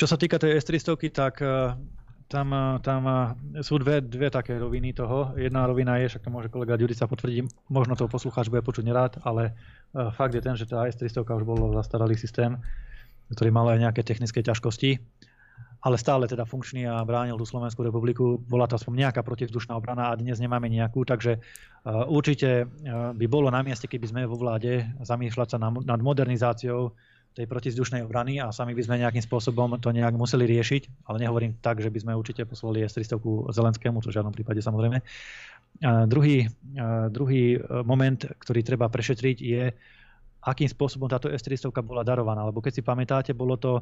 [0.00, 1.76] Čo sa týka tej S-300, tak eh,
[2.24, 5.36] tam, eh, tam eh, sú dve, dve také roviny toho.
[5.36, 9.20] Jedna rovina je, však to môže kolega Ďurica potvrdiť, možno to poslucháč bude počuť nerád,
[9.28, 9.52] ale
[10.16, 12.56] fakt je ten, že tá S-300 už bol zastaralý systém,
[13.28, 15.19] ktorý mal aj nejaké technické ťažkosti
[15.80, 18.36] ale stále teda funkčný a bránil tú Slovenskú republiku.
[18.36, 23.26] Bola to aspoň nejaká protivzdušná obrana a dnes nemáme nejakú, takže uh, určite uh, by
[23.26, 26.92] bolo na mieste, keby sme vo vláde zamýšľať sa nad modernizáciou
[27.30, 31.56] tej protivzdušnej obrany a sami by sme nejakým spôsobom to nejak museli riešiť, ale nehovorím
[31.62, 33.22] tak, že by sme určite poslali S-300
[33.54, 34.98] Zelenskému, to v žiadnom prípade samozrejme.
[35.80, 37.56] Uh, druhý, uh, druhý
[37.86, 39.64] moment, ktorý treba prešetriť je,
[40.44, 42.44] akým spôsobom táto S-300 bola darovaná.
[42.44, 43.80] Lebo keď si pamätáte, bolo to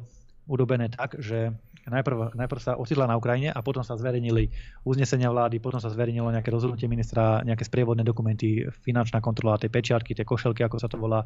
[0.49, 1.53] urobené tak, že
[1.87, 4.51] najprv, najprv sa ocitla na Ukrajine a potom sa zverejnili
[4.83, 10.11] uznesenia vlády, potom sa zverejnilo nejaké rozhodnutie ministra, nejaké sprievodné dokumenty, finančná kontrola, tej pečiatky,
[10.11, 11.23] tie košelky, ako sa to volá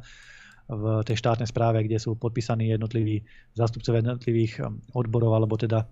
[0.70, 3.20] v tej štátnej správe, kde sú podpísaní jednotliví
[3.52, 5.84] zástupcovia jednotlivých um, odborov alebo teda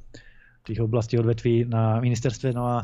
[0.63, 2.55] tých oblastí odvetví na ministerstve.
[2.55, 2.77] No a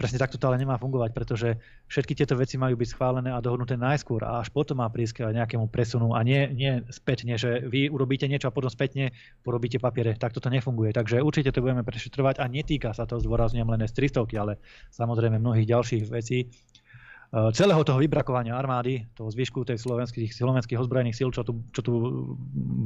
[0.00, 1.60] presne takto to ale nemá fungovať, pretože
[1.92, 5.36] všetky tieto veci majú byť schválené a dohodnuté najskôr a až potom má prísť k
[5.36, 9.12] nejakému presunu a nie, nie spätne, že vy urobíte niečo a potom spätne
[9.44, 10.16] porobíte papiere.
[10.16, 10.96] Tak toto nefunguje.
[10.96, 14.56] Takže určite to budeme prešetrovať a netýka sa to, zdôrazňujem len z 300, ale
[14.88, 21.20] samozrejme mnohých ďalších vecí e, celého toho vybrakovania armády, toho zvyšku tej slovenských, slovenských ozbrojených
[21.20, 21.92] síl, čo tu, čo tu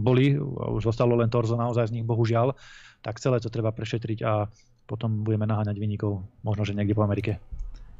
[0.02, 2.58] boli, už zostalo len torzo naozaj z nich, bohužiaľ,
[3.06, 4.50] tak celé to treba prešetriť a
[4.84, 7.40] potom budeme naháňať vynikov, možno, že niekde po Amerike.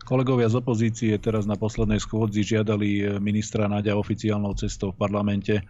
[0.05, 5.65] Kolegovia z opozície teraz na poslednej schôdzi žiadali eh, ministra Naďa oficiálnou cestou v parlamente,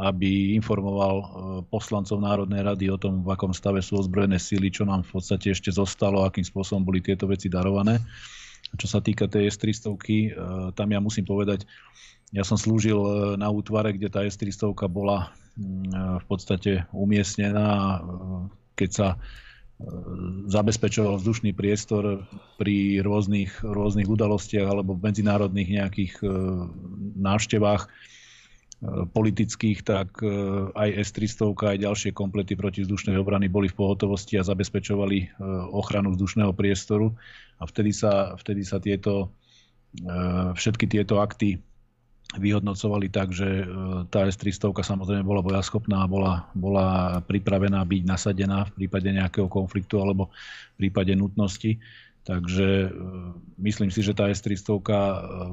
[0.00, 1.26] aby informoval eh,
[1.68, 5.52] poslancov Národnej rady o tom, v akom stave sú ozbrojené síly, čo nám v podstate
[5.52, 8.00] ešte zostalo, akým spôsobom boli tieto veci darované.
[8.80, 10.32] Čo sa týka tej S-300, eh,
[10.72, 11.68] tam ja musím povedať,
[12.32, 12.96] ja som slúžil
[13.36, 17.98] na útvare, kde tá S-300 bola mm, v podstate umiestnená,
[18.78, 19.08] keď sa
[20.50, 22.28] zabezpečoval vzdušný priestor
[22.60, 26.26] pri rôznych, rôznych udalostiach alebo v medzinárodných nejakých e,
[27.16, 27.88] návštevách e,
[29.08, 30.28] politických, tak e,
[30.76, 35.40] aj S-300, aj ďalšie komplety protivzdušnej obrany boli v pohotovosti a zabezpečovali
[35.72, 37.16] ochranu vzdušného priestoru.
[37.60, 39.32] A vtedy sa, vtedy sa tieto,
[40.56, 41.60] všetky tieto akty
[42.38, 43.64] vyhodnocovali tak, že e,
[44.06, 49.98] tá S-300 samozrejme bola bojaschopná a bola, bola pripravená byť nasadená v prípade nejakého konfliktu
[49.98, 50.30] alebo
[50.78, 51.82] v prípade nutnosti.
[52.22, 52.88] Takže e,
[53.66, 54.82] myslím si, že tá S-300 e,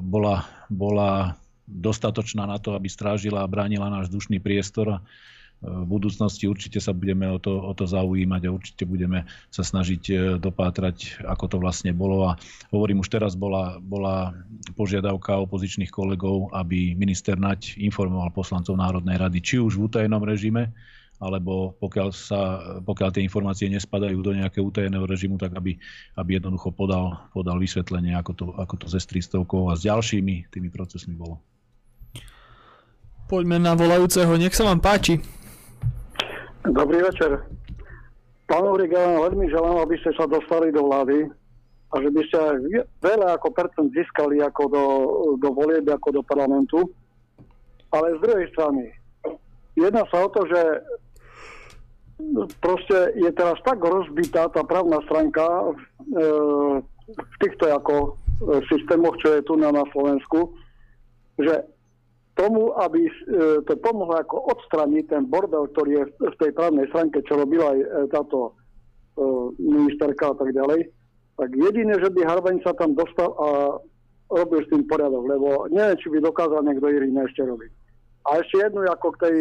[0.06, 1.34] bola, bola
[1.66, 5.02] dostatočná na to, aby strážila a bránila náš vzdušný priestor a
[5.58, 10.02] v budúcnosti určite sa budeme o to, o to zaujímať a určite budeme sa snažiť
[10.06, 12.30] e, dopátrať, ako to vlastne bolo.
[12.30, 12.38] A
[12.70, 14.38] hovorím, už teraz bola, bola
[14.78, 20.70] požiadavka opozičných kolegov, aby minister Nať informoval poslancov Národnej rady, či už v utajenom režime,
[21.18, 22.40] alebo pokiaľ, sa,
[22.86, 25.74] pokiaľ tie informácie nespadajú do nejakého utajeného režimu, tak aby,
[26.14, 30.70] aby jednoducho podal, podal vysvetlenie, ako to, ako to ze 300 a s ďalšími tými
[30.70, 31.42] procesmi bolo.
[33.26, 35.37] Poďme na volajúceho, nech sa vám páči.
[36.66, 37.38] Dobrý večer.
[38.50, 41.30] Pán Ulrik, ja vám veľmi želám, aby ste sa dostali do vlády
[41.94, 42.38] a že by ste
[42.98, 44.84] veľa ako percent získali ako do,
[45.38, 46.82] do volieb, ako do parlamentu.
[47.94, 48.90] Ale z druhej strany,
[49.78, 50.62] jedná sa o to, že
[52.58, 55.66] proste je teraz tak rozbitá tá právna stránka e,
[57.06, 58.08] v týchto ako e,
[58.66, 60.58] systémoch, čo je tu na, na Slovensku,
[61.38, 61.62] že
[62.38, 63.12] tomu, aby e,
[63.66, 67.78] to pomohlo ako odstraniť ten bordel, ktorý je v tej právnej stránke, čo robila aj
[67.82, 68.50] e, táto e,
[69.58, 70.86] ministerka a tak ďalej,
[71.34, 73.48] tak jediné, že by Harbaň sa tam dostal a
[74.30, 77.70] robil s tým poriadok, lebo neviem, či by dokázal niekto iný ešte robiť.
[78.30, 79.36] A ešte jednu ako k, tej,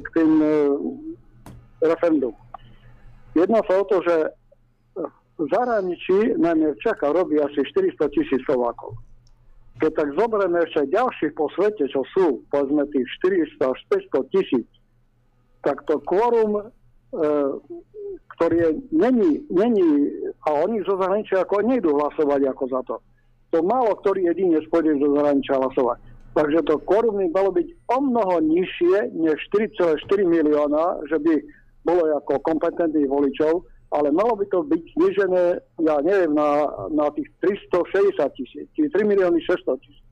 [0.00, 0.32] k tým
[1.84, 2.32] referendum.
[3.36, 4.16] Jedná sa o to, že
[5.36, 8.96] v zahraničí, najmä v Čechách, robí asi 400 tisíc Slovákov
[9.80, 13.08] keď tak zoberieme ešte ďalších po svete, čo sú, povedzme tých
[13.56, 13.80] 400 až
[14.12, 14.68] 500 tisíc,
[15.64, 16.64] tak to kvorum, e,
[18.36, 20.12] ktorý je, není, není,
[20.44, 22.96] a oni zo zahraničia ako nejdú hlasovať ako za to.
[23.56, 25.98] To málo ktorý jedine spôjde zo zahraničia hlasovať.
[26.36, 31.34] Takže to kvorum by malo byť o mnoho nižšie než 4,4 milióna, že by
[31.82, 35.44] bolo ako kompetentných voličov, ale malo by to byť znižené,
[35.82, 40.06] ja neviem, na, na tých 360 tisíc, či 3 milióny 600 tisíc.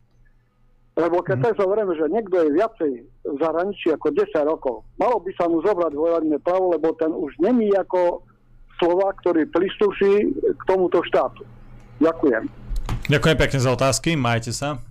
[0.99, 1.45] Lebo keď mm.
[1.47, 5.63] tak zoberieme, že niekto je viacej v zahraničí ako 10 rokov, malo by sa mu
[5.63, 8.27] zobrať voľadné právo, lebo ten už není ako
[8.83, 11.47] slova, ktorý pristúši k tomuto štátu.
[12.03, 12.51] Ďakujem.
[13.07, 14.83] Ďakujem pekne za otázky, majte sa.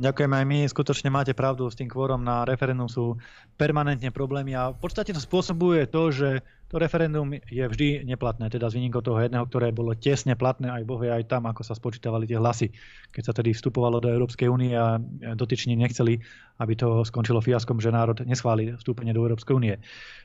[0.00, 3.20] Ďakujem aj my, skutočne máte pravdu, s tým kvorom na referendum sú
[3.60, 6.28] permanentne problémy a v podstate to spôsobuje to, že
[6.72, 10.88] to referendum je vždy neplatné, teda z výnimkou toho jedného, ktoré bolo tesne platné, aj
[10.88, 12.72] bohvie aj tam, ako sa spočítavali tie hlasy,
[13.12, 14.96] keď sa tedy vstupovalo do Európskej únie a
[15.36, 16.16] dotyční nechceli,
[16.56, 19.76] aby to skončilo fiaskom, že národ neschváli vstúpenie do Európskej únie.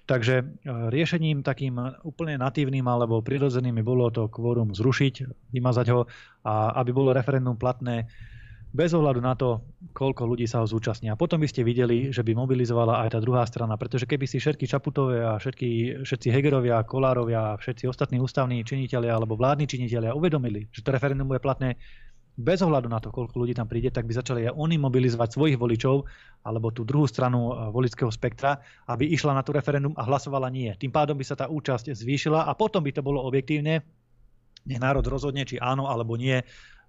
[0.07, 0.43] Takže e,
[0.87, 1.75] riešením takým
[2.07, 6.07] úplne natívnym alebo prirodzeným bolo to kvórum zrušiť, vymazať ho
[6.47, 8.07] a aby bolo referendum platné
[8.73, 9.63] bez ohľadu na to,
[9.95, 11.07] koľko ľudí sa ho zúčastní.
[11.07, 14.37] A potom by ste videli, že by mobilizovala aj tá druhá strana, pretože keby si
[14.37, 20.13] všetky Čaputové a všetky, všetci Hegerovia, Kolárovia a všetci ostatní ústavní činitelia alebo vládni činitelia
[20.13, 21.69] uvedomili, že to referendum je platné
[22.37, 25.57] bez ohľadu na to, koľko ľudí tam príde, tak by začali aj oni mobilizovať svojich
[25.57, 26.05] voličov
[26.45, 30.69] alebo tú druhú stranu eh, volického spektra, aby išla na tú referendum a hlasovala nie.
[30.77, 33.81] Tým pádom by sa tá účasť zvýšila a potom by to bolo objektívne,
[34.69, 36.45] nech národ rozhodne, či áno alebo nie,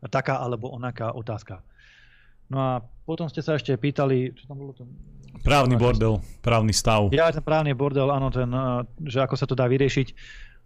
[0.06, 1.66] taká alebo onaká otázka.
[2.48, 2.72] No a
[3.04, 4.86] potom ste sa ešte pýtali, čo tam bolo to?
[5.44, 7.12] Právny bordel, právny stav.
[7.12, 10.14] Ja, ten právny bordel, áno, ten, eh, že ako sa to dá vyriešiť.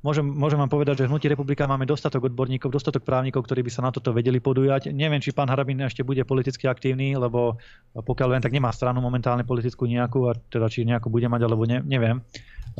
[0.03, 3.71] Môžem, môžem vám povedať, že v Hnutí republika máme dostatok odborníkov, dostatok právnikov, ktorí by
[3.71, 4.91] sa na toto vedeli podujať.
[4.91, 7.55] Neviem, či pán Harabin ešte bude politicky aktívny, lebo
[7.95, 11.63] pokiaľ viem, tak nemá stranu momentálne politickú nejakú, a teda či nejakú bude mať, alebo
[11.71, 12.19] ne, neviem.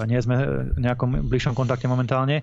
[0.03, 2.43] Nie sme v nejakom bližšom kontakte momentálne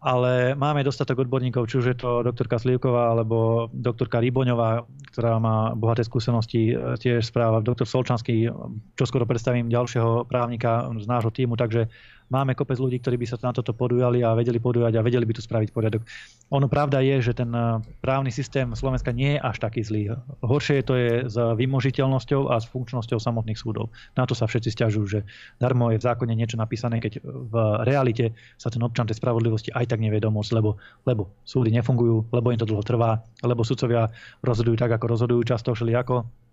[0.00, 5.72] ale máme dostatok odborníkov, či už je to doktorka Slivková alebo doktorka Ryboňová, ktorá má
[5.72, 7.64] bohaté skúsenosti, e, tiež správa.
[7.64, 8.52] Doktor Solčanský,
[8.94, 11.88] čo skoro predstavím ďalšieho právnika z nášho týmu, takže
[12.30, 15.34] máme kopec ľudí, ktorí by sa na toto podujali a vedeli podujať a vedeli by
[15.36, 16.02] tu spraviť poriadok.
[16.54, 20.02] Ono pravda je, že ten eh, právny systém Slovenska nie je až taký zlý.
[20.42, 23.90] Horšie to je s vymožiteľnosťou a s funkčnosťou samotných súdov.
[24.14, 25.20] Na to sa všetci stiažujú, že
[25.58, 27.54] darmo je v zákone niečo napísané, keď v
[27.86, 32.50] realite sa ten občan tej spravodlivosti aj tak nevie domôcť, lebo, lebo súdy nefungujú, lebo
[32.52, 34.10] im to dlho trvá, lebo sudcovia
[34.42, 36.45] rozhodujú tak, ako rozhodujú často všelijako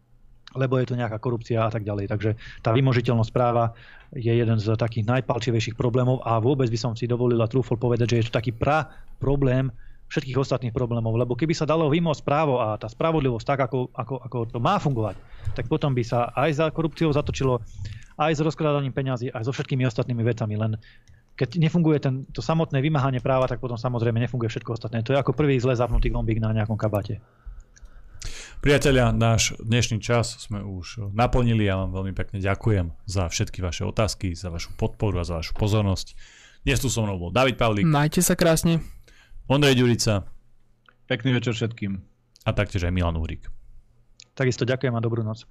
[0.53, 2.09] lebo je to nejaká korupcia a tak ďalej.
[2.09, 2.29] Takže
[2.61, 3.73] tá vymožiteľnosť práva
[4.13, 8.17] je jeden z takých najpalčivejších problémov a vôbec by som si dovolila trúfol povedať, že
[8.21, 9.73] je to taký pra problém
[10.13, 14.15] všetkých ostatných problémov, lebo keby sa dalo vymôcť právo a tá spravodlivosť tak, ako, ako,
[14.21, 15.17] ako to má fungovať,
[15.57, 17.65] tak potom by sa aj za korupciou zatočilo,
[18.21, 20.53] aj s rozkladaním peňazí, aj so všetkými ostatnými vecami.
[20.53, 20.77] Len
[21.33, 25.01] keď nefunguje ten, to samotné vymáhanie práva, tak potom samozrejme nefunguje všetko ostatné.
[25.01, 27.17] To je ako prvý zle zapnutý gombík na nejakom kabáte.
[28.63, 31.67] Priatelia, náš dnešný čas sme už naplnili.
[31.67, 35.51] Ja vám veľmi pekne ďakujem za všetky vaše otázky, za vašu podporu a za vašu
[35.59, 36.15] pozornosť.
[36.63, 37.83] Dnes tu so mnou bol David Pavlík.
[37.83, 38.79] Majte sa krásne.
[39.51, 40.23] Ondrej Ďurica.
[41.11, 42.07] Pekný večer všetkým.
[42.47, 43.51] A taktiež aj Milan Uhrik.
[44.31, 45.43] Takisto ďakujem a dobrú noc.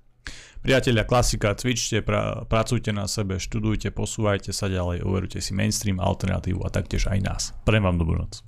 [0.64, 6.64] Priatelia, klasika, cvičte, pra, pracujte na sebe, študujte, posúvajte sa ďalej, uverujte si mainstream, alternatívu
[6.64, 7.42] a taktiež aj nás.
[7.68, 8.40] Prajem vám dobrú noc.